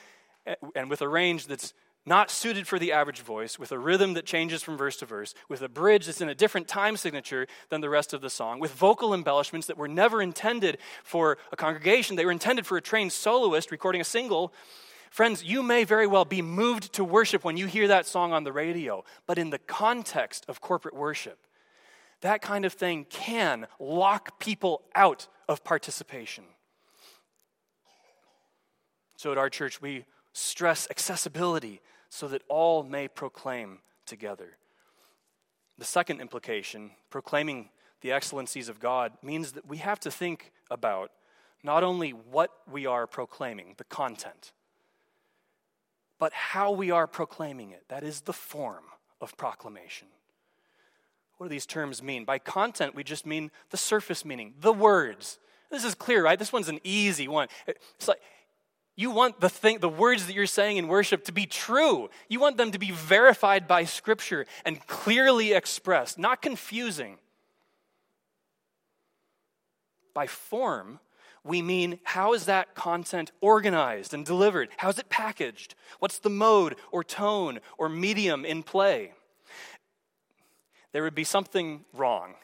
eh, 0.46 0.56
and 0.76 0.90
with 0.90 1.02
a 1.02 1.08
range 1.08 1.48
that's 1.48 1.74
not 2.06 2.32
suited 2.32 2.68
for 2.68 2.80
the 2.80 2.92
average 2.92 3.22
voice, 3.22 3.60
with 3.60 3.72
a 3.72 3.78
rhythm 3.78 4.14
that 4.16 4.26
changes 4.26 4.64
from 4.64 4.78
verse 4.78 4.98
to 4.98 5.06
verse, 5.06 5.36
with 5.48 5.62
a 5.62 5.70
bridge 5.70 6.08
that's 6.08 6.22
in 6.22 6.30
a 6.30 6.36
different 6.36 6.68
time 6.68 6.98
signature 6.98 7.46
than 7.70 7.82
the 7.82 7.90
rest 7.90 8.14
of 8.14 8.22
the 8.22 8.30
song, 8.30 8.60
with 8.60 8.72
vocal 8.72 9.14
embellishments 9.14 9.68
that 9.68 9.78
were 9.78 9.88
never 9.88 10.22
intended 10.22 10.80
for 11.04 11.38
a 11.52 11.56
congregation, 11.56 12.16
they 12.16 12.26
were 12.26 12.32
intended 12.32 12.66
for 12.66 12.78
a 12.78 12.82
trained 12.82 13.12
soloist 13.12 13.72
recording 13.72 14.02
a 14.02 14.06
single. 14.06 14.52
Friends, 15.12 15.44
you 15.44 15.62
may 15.62 15.84
very 15.84 16.08
well 16.08 16.26
be 16.26 16.42
moved 16.42 16.94
to 16.94 17.04
worship 17.04 17.44
when 17.44 17.58
you 17.58 17.68
hear 17.68 17.88
that 17.88 18.08
song 18.08 18.34
on 18.34 18.44
the 18.46 18.54
radio, 18.54 19.04
but 19.28 19.38
in 19.38 19.52
the 19.52 19.60
context 19.60 20.46
of 20.48 20.62
corporate 20.62 20.96
worship, 20.96 21.38
that 22.22 22.42
kind 22.42 22.66
of 22.66 22.74
thing 22.74 23.06
can 23.10 23.68
lock 23.80 24.40
people 24.40 24.84
out 24.96 25.28
of 25.48 25.64
participation. 25.64 26.46
So 29.18 29.32
at 29.32 29.38
our 29.38 29.50
church, 29.50 29.82
we 29.82 30.06
stress 30.34 30.88
accessibility 30.90 31.82
so 32.10 32.28
that 32.28 32.44
all 32.48 32.84
may 32.84 33.08
proclaim 33.08 33.80
together. 34.06 34.58
The 35.78 35.86
second 35.86 36.22
implication, 36.22 36.92
proclaiming 37.10 37.70
the 38.02 38.12
excellencies 38.12 38.70
of 38.70 38.80
God, 38.80 39.14
means 39.24 39.54
that 39.54 39.68
we 39.68 39.78
have 39.78 40.00
to 40.02 40.12
think 40.12 40.52
about 40.70 41.12
not 41.64 41.84
only 41.84 42.12
what 42.12 42.52
we 42.70 42.86
are 42.86 43.08
proclaiming, 43.08 43.76
the 43.78 43.84
content, 43.84 44.52
but 46.20 46.34
how 46.34 46.72
we 46.72 46.92
are 46.92 47.08
proclaiming 47.08 47.72
it. 47.72 47.84
That 47.88 48.04
is 48.04 48.22
the 48.22 48.34
form 48.34 48.84
of 49.20 49.38
proclamation. 49.38 50.08
What 51.38 51.48
do 51.48 51.50
these 51.50 51.66
terms 51.66 52.04
mean? 52.04 52.26
By 52.26 52.38
content, 52.38 52.94
we 52.94 53.04
just 53.04 53.26
mean 53.26 53.50
the 53.72 53.78
surface 53.78 54.24
meaning, 54.24 54.54
the 54.60 54.74
words. 54.74 55.40
This 55.72 55.84
is 55.84 55.96
clear, 55.96 56.24
right? 56.24 56.38
This 56.38 56.54
one's 56.54 56.70
an 56.70 56.80
easy 56.84 57.28
one. 57.28 57.48
It's 57.66 58.08
like 58.08 58.22
you 58.96 59.10
want 59.10 59.40
the 59.40 59.50
thing, 59.50 59.80
the 59.80 59.90
words 59.90 60.28
that 60.28 60.34
you're 60.34 60.46
saying 60.46 60.78
in 60.78 60.88
worship 60.88 61.24
to 61.26 61.32
be 61.32 61.46
true. 61.46 62.10
You 62.28 62.40
want 62.40 62.58
them 62.58 62.72
to 62.72 62.80
be 62.80 62.92
verified 62.92 63.68
by 63.68 63.86
Scripture 63.86 64.46
and 64.66 64.86
clearly 64.88 65.54
expressed, 65.54 66.20
not 66.20 66.42
confusing. 66.42 67.18
By 70.14 70.28
form, 70.28 71.00
we 71.44 71.62
mean 71.62 72.00
how 72.04 72.34
is 72.34 72.46
that 72.46 72.76
content 72.76 73.32
organized 73.40 74.14
and 74.14 74.26
delivered? 74.26 74.70
How 74.78 74.90
is 74.90 75.00
it 75.00 75.10
packaged? 75.10 75.74
What's 76.00 76.20
the 76.20 76.30
mode 76.30 76.76
or 76.92 77.04
tone 77.04 77.60
or 77.78 77.90
medium 77.90 78.46
in 78.46 78.62
play? 78.62 79.14
There 80.92 81.04
would 81.04 81.16
be 81.16 81.24
something 81.24 81.86
wrong 81.94 82.36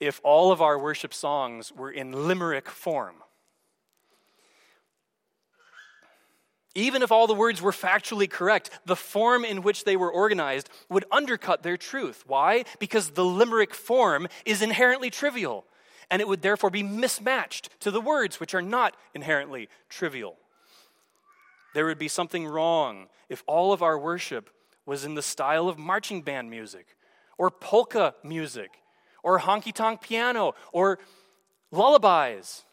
if 0.00 0.20
all 0.24 0.52
of 0.52 0.60
our 0.60 0.78
worship 0.78 1.14
songs 1.14 1.72
were 1.72 1.90
in 1.90 2.26
limerick 2.26 2.68
form. 2.68 3.16
Even 6.74 7.02
if 7.02 7.10
all 7.10 7.26
the 7.26 7.34
words 7.34 7.62
were 7.62 7.72
factually 7.72 8.28
correct, 8.28 8.70
the 8.84 8.96
form 8.96 9.44
in 9.44 9.62
which 9.62 9.84
they 9.84 9.96
were 9.96 10.10
organized 10.10 10.68
would 10.88 11.04
undercut 11.10 11.62
their 11.62 11.76
truth. 11.76 12.24
Why? 12.26 12.64
Because 12.78 13.10
the 13.10 13.24
limerick 13.24 13.74
form 13.74 14.28
is 14.44 14.62
inherently 14.62 15.10
trivial, 15.10 15.64
and 16.10 16.20
it 16.22 16.28
would 16.28 16.42
therefore 16.42 16.70
be 16.70 16.82
mismatched 16.82 17.70
to 17.80 17.90
the 17.90 18.00
words, 18.00 18.38
which 18.38 18.54
are 18.54 18.62
not 18.62 18.96
inherently 19.14 19.68
trivial. 19.88 20.36
There 21.74 21.86
would 21.86 21.98
be 21.98 22.08
something 22.08 22.46
wrong 22.46 23.06
if 23.28 23.42
all 23.46 23.72
of 23.72 23.82
our 23.82 23.98
worship 23.98 24.50
was 24.86 25.04
in 25.04 25.14
the 25.14 25.22
style 25.22 25.68
of 25.68 25.78
marching 25.78 26.22
band 26.22 26.50
music, 26.50 26.96
or 27.36 27.50
polka 27.50 28.14
music, 28.22 28.70
or 29.22 29.40
honky 29.40 29.72
tonk 29.72 30.00
piano, 30.00 30.54
or 30.72 30.98
lullabies. 31.70 32.64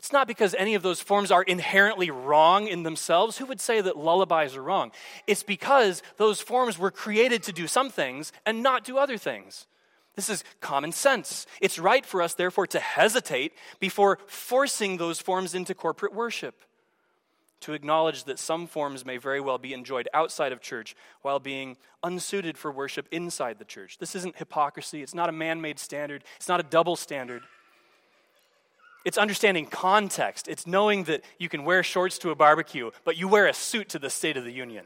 It's 0.00 0.12
not 0.12 0.26
because 0.26 0.54
any 0.54 0.74
of 0.74 0.82
those 0.82 1.02
forms 1.02 1.30
are 1.30 1.42
inherently 1.42 2.10
wrong 2.10 2.66
in 2.66 2.84
themselves. 2.84 3.36
Who 3.36 3.44
would 3.44 3.60
say 3.60 3.82
that 3.82 3.98
lullabies 3.98 4.56
are 4.56 4.62
wrong? 4.62 4.92
It's 5.26 5.42
because 5.42 6.02
those 6.16 6.40
forms 6.40 6.78
were 6.78 6.90
created 6.90 7.42
to 7.42 7.52
do 7.52 7.66
some 7.66 7.90
things 7.90 8.32
and 8.46 8.62
not 8.62 8.82
do 8.82 8.96
other 8.96 9.18
things. 9.18 9.66
This 10.16 10.30
is 10.30 10.42
common 10.62 10.92
sense. 10.92 11.46
It's 11.60 11.78
right 11.78 12.04
for 12.06 12.22
us, 12.22 12.32
therefore, 12.32 12.66
to 12.68 12.80
hesitate 12.80 13.52
before 13.78 14.18
forcing 14.26 14.96
those 14.96 15.20
forms 15.20 15.54
into 15.54 15.74
corporate 15.74 16.14
worship. 16.14 16.54
To 17.60 17.74
acknowledge 17.74 18.24
that 18.24 18.38
some 18.38 18.66
forms 18.66 19.04
may 19.04 19.18
very 19.18 19.42
well 19.42 19.58
be 19.58 19.74
enjoyed 19.74 20.08
outside 20.14 20.52
of 20.52 20.62
church 20.62 20.96
while 21.20 21.40
being 21.40 21.76
unsuited 22.02 22.56
for 22.56 22.72
worship 22.72 23.06
inside 23.12 23.58
the 23.58 23.66
church. 23.66 23.98
This 23.98 24.14
isn't 24.14 24.38
hypocrisy. 24.38 25.02
It's 25.02 25.14
not 25.14 25.28
a 25.28 25.32
man 25.32 25.60
made 25.60 25.78
standard. 25.78 26.24
It's 26.36 26.48
not 26.48 26.60
a 26.60 26.62
double 26.62 26.96
standard. 26.96 27.42
It's 29.04 29.18
understanding 29.18 29.66
context. 29.66 30.48
It's 30.48 30.66
knowing 30.66 31.04
that 31.04 31.24
you 31.38 31.48
can 31.48 31.64
wear 31.64 31.82
shorts 31.82 32.18
to 32.18 32.30
a 32.30 32.34
barbecue, 32.34 32.90
but 33.04 33.16
you 33.16 33.28
wear 33.28 33.46
a 33.46 33.54
suit 33.54 33.88
to 33.90 33.98
the 33.98 34.10
State 34.10 34.36
of 34.36 34.44
the 34.44 34.52
Union. 34.52 34.84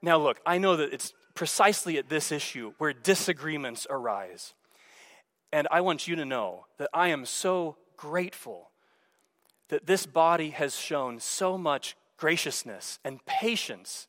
Now, 0.00 0.18
look, 0.18 0.40
I 0.46 0.58
know 0.58 0.76
that 0.76 0.92
it's 0.92 1.12
precisely 1.34 1.98
at 1.98 2.08
this 2.08 2.32
issue 2.32 2.72
where 2.78 2.92
disagreements 2.92 3.86
arise. 3.90 4.54
And 5.52 5.68
I 5.70 5.80
want 5.80 6.08
you 6.08 6.16
to 6.16 6.24
know 6.24 6.66
that 6.78 6.90
I 6.92 7.08
am 7.08 7.26
so 7.26 7.76
grateful 7.96 8.70
that 9.68 9.86
this 9.86 10.06
body 10.06 10.50
has 10.50 10.76
shown 10.76 11.20
so 11.20 11.56
much 11.56 11.96
graciousness 12.16 12.98
and 13.04 13.24
patience 13.24 14.06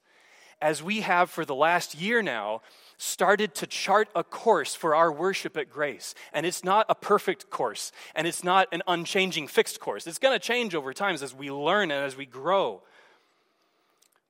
as 0.66 0.82
we 0.82 1.02
have 1.02 1.30
for 1.30 1.46
the 1.46 1.54
last 1.54 1.94
year 1.94 2.24
now 2.24 2.60
started 2.98 3.54
to 3.54 3.68
chart 3.68 4.10
a 4.16 4.24
course 4.24 4.74
for 4.74 4.96
our 4.96 5.12
worship 5.12 5.56
at 5.58 5.70
Grace. 5.70 6.16
And 6.34 6.44
it's 6.44 6.64
not 6.64 6.88
a 6.90 6.96
perfect 6.96 7.52
course, 7.52 7.92
and 8.16 8.26
it's 8.26 8.44
not 8.44 8.68
an 8.72 8.82
unchanging 8.88 9.48
fixed 9.48 9.80
course. 9.80 10.08
It's 10.08 10.18
going 10.18 10.34
to 10.34 10.44
change 10.44 10.74
over 10.74 10.92
time 10.92 11.14
as 11.14 11.36
we 11.36 11.52
learn 11.52 11.92
and 11.92 12.04
as 12.04 12.18
we 12.18 12.26
grow. 12.26 12.82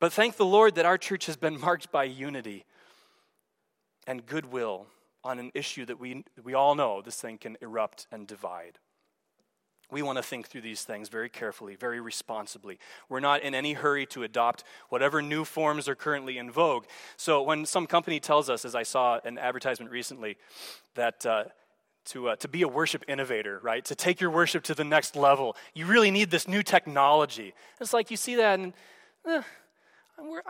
But 0.02 0.12
thank 0.12 0.36
the 0.36 0.46
Lord 0.46 0.76
that 0.76 0.86
our 0.86 0.98
church 0.98 1.26
has 1.28 1.38
been 1.38 1.58
marked 1.58 1.90
by 1.90 2.04
unity 2.04 2.66
and 4.06 4.26
goodwill 4.26 4.88
on 5.24 5.40
an 5.40 5.52
issue 5.54 5.86
that 5.86 6.02
we, 6.02 6.26
we 6.44 6.54
all 6.54 6.76
know 6.76 7.02
this 7.02 7.16
thing 7.16 7.38
can 7.38 7.56
erupt 7.62 8.08
and 8.12 8.28
divide. 8.28 8.78
We 9.92 10.02
want 10.02 10.18
to 10.18 10.24
think 10.24 10.48
through 10.48 10.62
these 10.62 10.84
things 10.84 11.10
very 11.10 11.30
carefully, 11.30 11.76
very 11.76 12.00
responsibly. 12.00 12.80
We're 13.08 13.20
not 13.20 13.42
in 13.44 13.54
any 13.54 13.74
hurry 13.74 14.06
to 14.08 14.24
adopt 14.24 14.64
whatever 14.90 15.22
new 15.22 15.46
forms 15.46 15.88
are 15.88 15.96
currently 15.96 16.38
in 16.38 16.52
vogue. 16.52 16.86
So, 17.18 17.42
when 17.42 17.66
some 17.66 17.86
company 17.86 18.20
tells 18.20 18.50
us, 18.50 18.66
as 18.66 18.76
I 18.76 18.84
saw 18.84 19.20
an 19.24 19.38
advertisement 19.38 19.92
recently, 19.92 20.38
that 20.96 21.26
uh, 21.26 21.46
to, 22.06 22.30
uh, 22.30 22.36
to 22.38 22.48
be 22.48 22.62
a 22.62 22.68
worship 22.68 23.04
innovator, 23.08 23.60
right, 23.64 23.84
to 23.86 23.96
take 23.96 24.20
your 24.20 24.30
worship 24.30 24.64
to 24.64 24.76
the 24.76 24.84
next 24.84 25.16
level, 25.16 25.56
you 25.74 25.86
really 25.86 26.12
need 26.12 26.32
this 26.32 26.48
new 26.48 26.64
technology. 26.64 27.54
It's 27.80 27.94
like 27.94 28.12
you 28.12 28.18
see 28.18 28.36
that, 28.36 28.60
and 28.60 28.74
eh, 29.28 29.42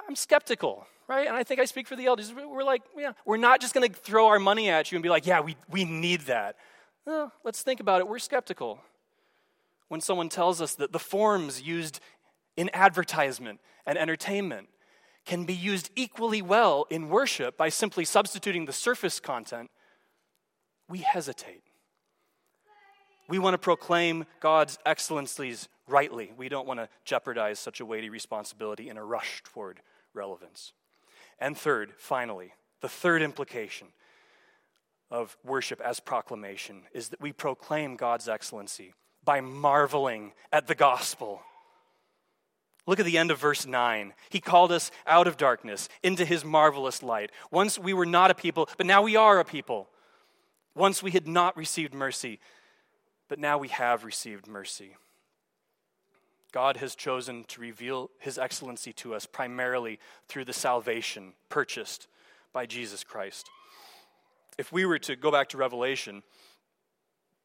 I'm, 0.07 0.15
skeptical, 0.15 0.87
right? 1.07 1.27
And 1.27 1.35
I 1.35 1.43
think 1.43 1.59
I 1.59 1.65
speak 1.65 1.87
for 1.87 1.95
the 1.95 2.05
elders. 2.05 2.33
We're 2.33 2.63
like, 2.63 2.83
yeah, 2.97 3.13
we're 3.25 3.37
not 3.37 3.61
just 3.61 3.73
going 3.73 3.89
to 3.89 3.95
throw 3.95 4.27
our 4.27 4.39
money 4.39 4.69
at 4.69 4.91
you 4.91 4.97
and 4.97 5.03
be 5.03 5.09
like, 5.09 5.25
yeah, 5.25 5.41
we, 5.41 5.55
we 5.69 5.85
need 5.85 6.21
that. 6.21 6.55
Let's 7.43 7.61
think 7.61 7.79
about 7.79 8.01
it. 8.01 8.07
We're 8.07 8.19
skeptical 8.19 8.79
when 9.87 10.01
someone 10.01 10.29
tells 10.29 10.61
us 10.61 10.75
that 10.75 10.91
the 10.91 10.99
forms 10.99 11.61
used 11.61 11.99
in 12.57 12.69
advertisement 12.73 13.59
and 13.85 13.97
entertainment 13.97 14.69
can 15.25 15.45
be 15.45 15.53
used 15.53 15.89
equally 15.95 16.41
well 16.41 16.85
in 16.89 17.09
worship 17.09 17.57
by 17.57 17.69
simply 17.69 18.05
substituting 18.05 18.65
the 18.65 18.73
surface 18.73 19.19
content, 19.19 19.69
we 20.87 20.99
hesitate. 20.99 21.63
We 23.27 23.39
want 23.39 23.55
to 23.55 23.57
proclaim 23.57 24.25
God's 24.39 24.77
excellencies 24.85 25.67
rightly. 25.87 26.31
We 26.37 26.47
don't 26.47 26.67
want 26.67 26.79
to 26.79 26.89
jeopardize 27.05 27.59
such 27.59 27.79
a 27.79 27.85
weighty 27.85 28.09
responsibility 28.09 28.87
in 28.89 28.97
a 28.97 29.03
rush 29.03 29.41
toward 29.43 29.81
relevance. 30.13 30.73
And 31.39 31.57
third, 31.57 31.93
finally, 31.97 32.53
the 32.81 32.89
third 32.89 33.23
implication 33.23 33.87
of 35.09 35.37
worship 35.43 35.81
as 35.81 35.99
proclamation 35.99 36.83
is 36.93 37.09
that 37.09 37.21
we 37.21 37.31
proclaim 37.31 37.95
God's 37.95 38.27
excellency 38.27 38.93
by 39.25 39.41
marveling 39.41 40.31
at 40.51 40.67
the 40.67 40.75
gospel. 40.75 41.41
Look 42.87 42.99
at 42.99 43.05
the 43.05 43.17
end 43.17 43.31
of 43.31 43.39
verse 43.39 43.65
9. 43.65 44.13
He 44.29 44.39
called 44.39 44.71
us 44.71 44.91
out 45.07 45.27
of 45.27 45.37
darkness 45.37 45.89
into 46.03 46.23
his 46.23 46.45
marvelous 46.45 47.01
light. 47.01 47.31
Once 47.49 47.79
we 47.79 47.93
were 47.93 48.05
not 48.05 48.29
a 48.29 48.35
people, 48.35 48.69
but 48.77 48.85
now 48.85 49.01
we 49.01 49.15
are 49.15 49.39
a 49.39 49.45
people. 49.45 49.89
Once 50.75 51.01
we 51.01 51.11
had 51.11 51.27
not 51.27 51.57
received 51.57 51.93
mercy, 51.93 52.39
but 53.27 53.39
now 53.39 53.57
we 53.57 53.69
have 53.69 54.03
received 54.03 54.45
mercy. 54.45 54.95
God 56.51 56.77
has 56.77 56.95
chosen 56.95 57.43
to 57.45 57.59
reveal 57.59 58.11
his 58.19 58.37
excellency 58.37 58.93
to 58.93 59.15
us 59.15 59.25
primarily 59.25 59.99
through 60.27 60.45
the 60.45 60.53
salvation 60.53 61.33
purchased 61.49 62.07
by 62.53 62.65
Jesus 62.65 63.03
Christ. 63.03 63.49
If 64.57 64.71
we 64.71 64.85
were 64.85 64.99
to 64.99 65.15
go 65.15 65.31
back 65.31 65.49
to 65.49 65.57
Revelation, 65.57 66.23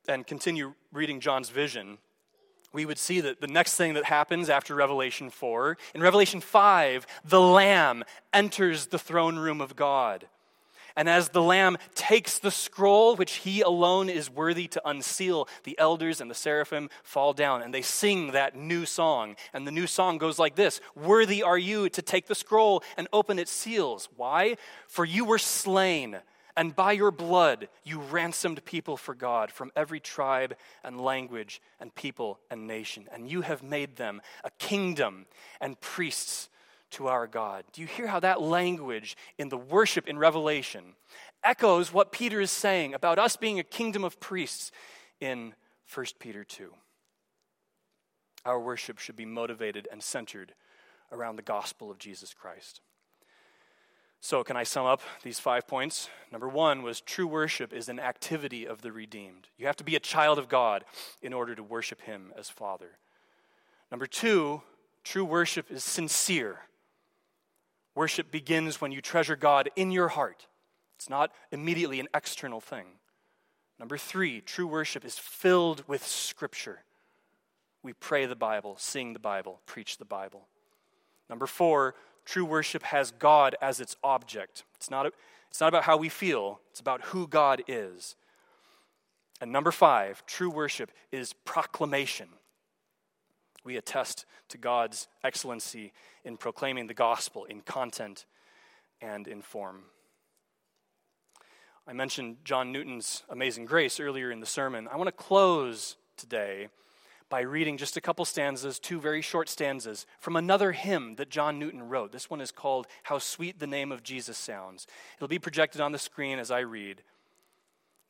and 0.08 0.26
continue 0.26 0.74
reading 0.92 1.20
John's 1.20 1.50
vision, 1.50 1.98
we 2.72 2.86
would 2.86 2.98
see 2.98 3.20
that 3.20 3.40
the 3.40 3.46
next 3.46 3.76
thing 3.76 3.94
that 3.94 4.04
happens 4.04 4.48
after 4.48 4.74
Revelation 4.74 5.30
4, 5.30 5.76
in 5.94 6.00
Revelation 6.00 6.40
5, 6.40 7.06
the 7.24 7.40
Lamb 7.40 8.04
enters 8.32 8.86
the 8.86 8.98
throne 8.98 9.36
room 9.36 9.60
of 9.60 9.74
God. 9.74 10.26
And 10.96 11.08
as 11.08 11.28
the 11.28 11.42
Lamb 11.42 11.78
takes 11.94 12.38
the 12.38 12.50
scroll, 12.50 13.16
which 13.16 13.36
he 13.36 13.60
alone 13.60 14.08
is 14.08 14.30
worthy 14.30 14.66
to 14.68 14.88
unseal, 14.88 15.48
the 15.64 15.78
elders 15.78 16.20
and 16.20 16.30
the 16.30 16.34
seraphim 16.34 16.90
fall 17.02 17.32
down 17.32 17.62
and 17.62 17.72
they 17.72 17.82
sing 17.82 18.32
that 18.32 18.56
new 18.56 18.84
song. 18.84 19.36
And 19.52 19.66
the 19.66 19.72
new 19.72 19.86
song 19.86 20.18
goes 20.18 20.38
like 20.38 20.56
this 20.56 20.80
Worthy 20.94 21.42
are 21.42 21.58
you 21.58 21.88
to 21.90 22.02
take 22.02 22.26
the 22.26 22.34
scroll 22.34 22.82
and 22.96 23.08
open 23.12 23.38
its 23.38 23.52
seals. 23.52 24.08
Why? 24.16 24.56
For 24.88 25.04
you 25.04 25.24
were 25.24 25.38
slain 25.38 26.18
and 26.56 26.74
by 26.74 26.92
your 26.92 27.10
blood 27.10 27.68
you 27.84 28.00
ransomed 28.00 28.64
people 28.64 28.96
for 28.96 29.14
God 29.14 29.50
from 29.50 29.70
every 29.76 30.00
tribe 30.00 30.56
and 30.82 31.00
language 31.00 31.60
and 31.78 31.94
people 31.94 32.38
and 32.50 32.66
nation. 32.66 33.08
And 33.12 33.30
you 33.30 33.42
have 33.42 33.62
made 33.62 33.96
them 33.96 34.20
a 34.44 34.50
kingdom 34.58 35.26
and 35.60 35.80
priests 35.80 36.48
to 36.92 37.06
our 37.06 37.26
God. 37.26 37.64
Do 37.72 37.80
you 37.80 37.86
hear 37.86 38.08
how 38.08 38.20
that 38.20 38.42
language 38.42 39.16
in 39.38 39.48
the 39.48 39.56
worship 39.56 40.08
in 40.08 40.18
Revelation 40.18 40.96
echoes 41.44 41.92
what 41.92 42.12
Peter 42.12 42.40
is 42.40 42.50
saying 42.50 42.94
about 42.94 43.18
us 43.18 43.36
being 43.36 43.58
a 43.58 43.64
kingdom 43.64 44.04
of 44.04 44.20
priests 44.20 44.72
in 45.20 45.54
1 45.92 46.06
Peter 46.18 46.44
2? 46.44 46.72
Our 48.44 48.58
worship 48.58 48.98
should 48.98 49.16
be 49.16 49.26
motivated 49.26 49.86
and 49.92 50.02
centered 50.02 50.54
around 51.12 51.36
the 51.36 51.42
gospel 51.42 51.90
of 51.90 51.98
Jesus 51.98 52.34
Christ. 52.34 52.80
So, 54.22 54.44
can 54.44 54.56
I 54.56 54.64
sum 54.64 54.84
up 54.84 55.00
these 55.22 55.40
five 55.40 55.66
points? 55.66 56.10
Number 56.30 56.48
one 56.48 56.82
was 56.82 57.00
true 57.00 57.26
worship 57.26 57.72
is 57.72 57.88
an 57.88 57.98
activity 57.98 58.66
of 58.66 58.82
the 58.82 58.92
redeemed. 58.92 59.48
You 59.56 59.66
have 59.66 59.76
to 59.76 59.84
be 59.84 59.96
a 59.96 60.00
child 60.00 60.38
of 60.38 60.48
God 60.48 60.84
in 61.22 61.32
order 61.32 61.54
to 61.54 61.62
worship 61.62 62.02
Him 62.02 62.32
as 62.38 62.50
Father. 62.50 62.98
Number 63.90 64.06
two, 64.06 64.60
true 65.04 65.24
worship 65.24 65.70
is 65.70 65.82
sincere. 65.82 66.60
Worship 67.94 68.30
begins 68.30 68.80
when 68.80 68.92
you 68.92 69.00
treasure 69.00 69.36
God 69.36 69.70
in 69.74 69.90
your 69.90 70.08
heart, 70.08 70.46
it's 70.96 71.08
not 71.08 71.32
immediately 71.50 71.98
an 71.98 72.08
external 72.14 72.60
thing. 72.60 72.84
Number 73.78 73.96
three, 73.96 74.42
true 74.42 74.66
worship 74.66 75.02
is 75.02 75.18
filled 75.18 75.82
with 75.88 76.06
Scripture. 76.06 76.80
We 77.82 77.94
pray 77.94 78.26
the 78.26 78.36
Bible, 78.36 78.76
sing 78.78 79.14
the 79.14 79.18
Bible, 79.18 79.62
preach 79.64 79.96
the 79.96 80.04
Bible. 80.04 80.46
Number 81.30 81.46
four, 81.46 81.94
True 82.24 82.44
worship 82.44 82.82
has 82.84 83.10
God 83.10 83.56
as 83.60 83.80
its 83.80 83.96
object. 84.02 84.64
It's 84.76 84.90
not, 84.90 85.06
it's 85.50 85.60
not 85.60 85.68
about 85.68 85.84
how 85.84 85.96
we 85.96 86.08
feel, 86.08 86.60
it's 86.70 86.80
about 86.80 87.02
who 87.06 87.26
God 87.26 87.62
is. 87.66 88.16
And 89.40 89.52
number 89.52 89.72
five, 89.72 90.24
true 90.26 90.50
worship 90.50 90.90
is 91.10 91.32
proclamation. 91.32 92.28
We 93.64 93.76
attest 93.76 94.26
to 94.48 94.58
God's 94.58 95.08
excellency 95.24 95.92
in 96.24 96.36
proclaiming 96.36 96.86
the 96.86 96.94
gospel 96.94 97.44
in 97.44 97.60
content 97.62 98.26
and 99.00 99.26
in 99.26 99.42
form. 99.42 99.84
I 101.86 101.92
mentioned 101.92 102.38
John 102.44 102.70
Newton's 102.70 103.24
Amazing 103.28 103.64
Grace 103.64 103.98
earlier 103.98 104.30
in 104.30 104.40
the 104.40 104.46
sermon. 104.46 104.88
I 104.92 104.96
want 104.96 105.08
to 105.08 105.12
close 105.12 105.96
today 106.16 106.68
by 107.30 107.40
reading 107.40 107.78
just 107.78 107.96
a 107.96 108.00
couple 108.00 108.24
stanzas, 108.24 108.80
two 108.80 109.00
very 109.00 109.22
short 109.22 109.48
stanzas, 109.48 110.04
from 110.18 110.36
another 110.36 110.72
hymn 110.72 111.14
that 111.14 111.30
John 111.30 111.58
Newton 111.58 111.88
wrote. 111.88 112.10
This 112.10 112.28
one 112.28 112.40
is 112.40 112.50
called 112.50 112.88
How 113.04 113.18
Sweet 113.18 113.60
the 113.60 113.68
Name 113.68 113.92
of 113.92 114.02
Jesus 114.02 114.36
Sounds. 114.36 114.86
It'll 115.16 115.28
be 115.28 115.38
projected 115.38 115.80
on 115.80 115.92
the 115.92 115.98
screen 115.98 116.40
as 116.40 116.50
I 116.50 116.58
read. 116.60 117.02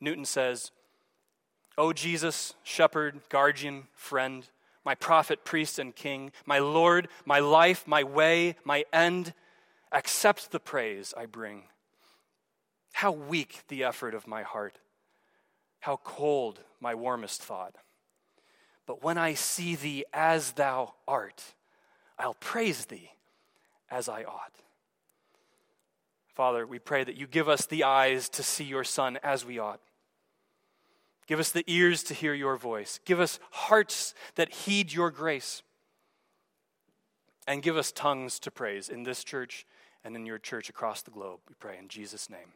Newton 0.01 0.25
says, 0.25 0.71
O 1.77 1.93
Jesus, 1.93 2.55
shepherd, 2.63 3.21
guardian, 3.29 3.83
friend, 3.93 4.49
my 4.83 4.95
prophet, 4.95 5.45
priest, 5.45 5.77
and 5.77 5.95
king, 5.95 6.31
my 6.47 6.57
Lord, 6.57 7.07
my 7.23 7.39
life, 7.39 7.87
my 7.87 8.03
way, 8.03 8.55
my 8.63 8.83
end, 8.91 9.33
accept 9.91 10.51
the 10.51 10.59
praise 10.59 11.13
I 11.15 11.27
bring. 11.27 11.63
How 12.93 13.11
weak 13.11 13.59
the 13.67 13.83
effort 13.83 14.15
of 14.15 14.27
my 14.27 14.41
heart, 14.41 14.79
how 15.81 15.99
cold 16.03 16.61
my 16.79 16.95
warmest 16.95 17.43
thought. 17.43 17.75
But 18.91 19.03
when 19.03 19.17
I 19.17 19.35
see 19.35 19.75
thee 19.75 20.03
as 20.11 20.51
thou 20.51 20.95
art, 21.07 21.41
I'll 22.19 22.33
praise 22.33 22.87
thee 22.87 23.09
as 23.89 24.09
I 24.09 24.25
ought. 24.25 24.51
Father, 26.35 26.67
we 26.67 26.77
pray 26.77 27.05
that 27.05 27.15
you 27.15 27.25
give 27.25 27.47
us 27.47 27.65
the 27.65 27.85
eyes 27.85 28.27
to 28.27 28.43
see 28.43 28.65
your 28.65 28.83
Son 28.83 29.17
as 29.23 29.45
we 29.45 29.59
ought. 29.59 29.79
Give 31.25 31.39
us 31.39 31.53
the 31.53 31.63
ears 31.67 32.03
to 32.03 32.13
hear 32.13 32.33
your 32.33 32.57
voice. 32.57 32.99
Give 33.05 33.21
us 33.21 33.39
hearts 33.51 34.13
that 34.35 34.51
heed 34.53 34.91
your 34.91 35.09
grace. 35.09 35.63
And 37.47 37.63
give 37.63 37.77
us 37.77 37.93
tongues 37.93 38.39
to 38.39 38.51
praise 38.51 38.89
in 38.89 39.03
this 39.03 39.23
church 39.23 39.65
and 40.03 40.17
in 40.17 40.25
your 40.25 40.37
church 40.37 40.69
across 40.69 41.01
the 41.01 41.11
globe. 41.11 41.39
We 41.47 41.55
pray 41.57 41.77
in 41.77 41.87
Jesus' 41.87 42.29
name. 42.29 42.55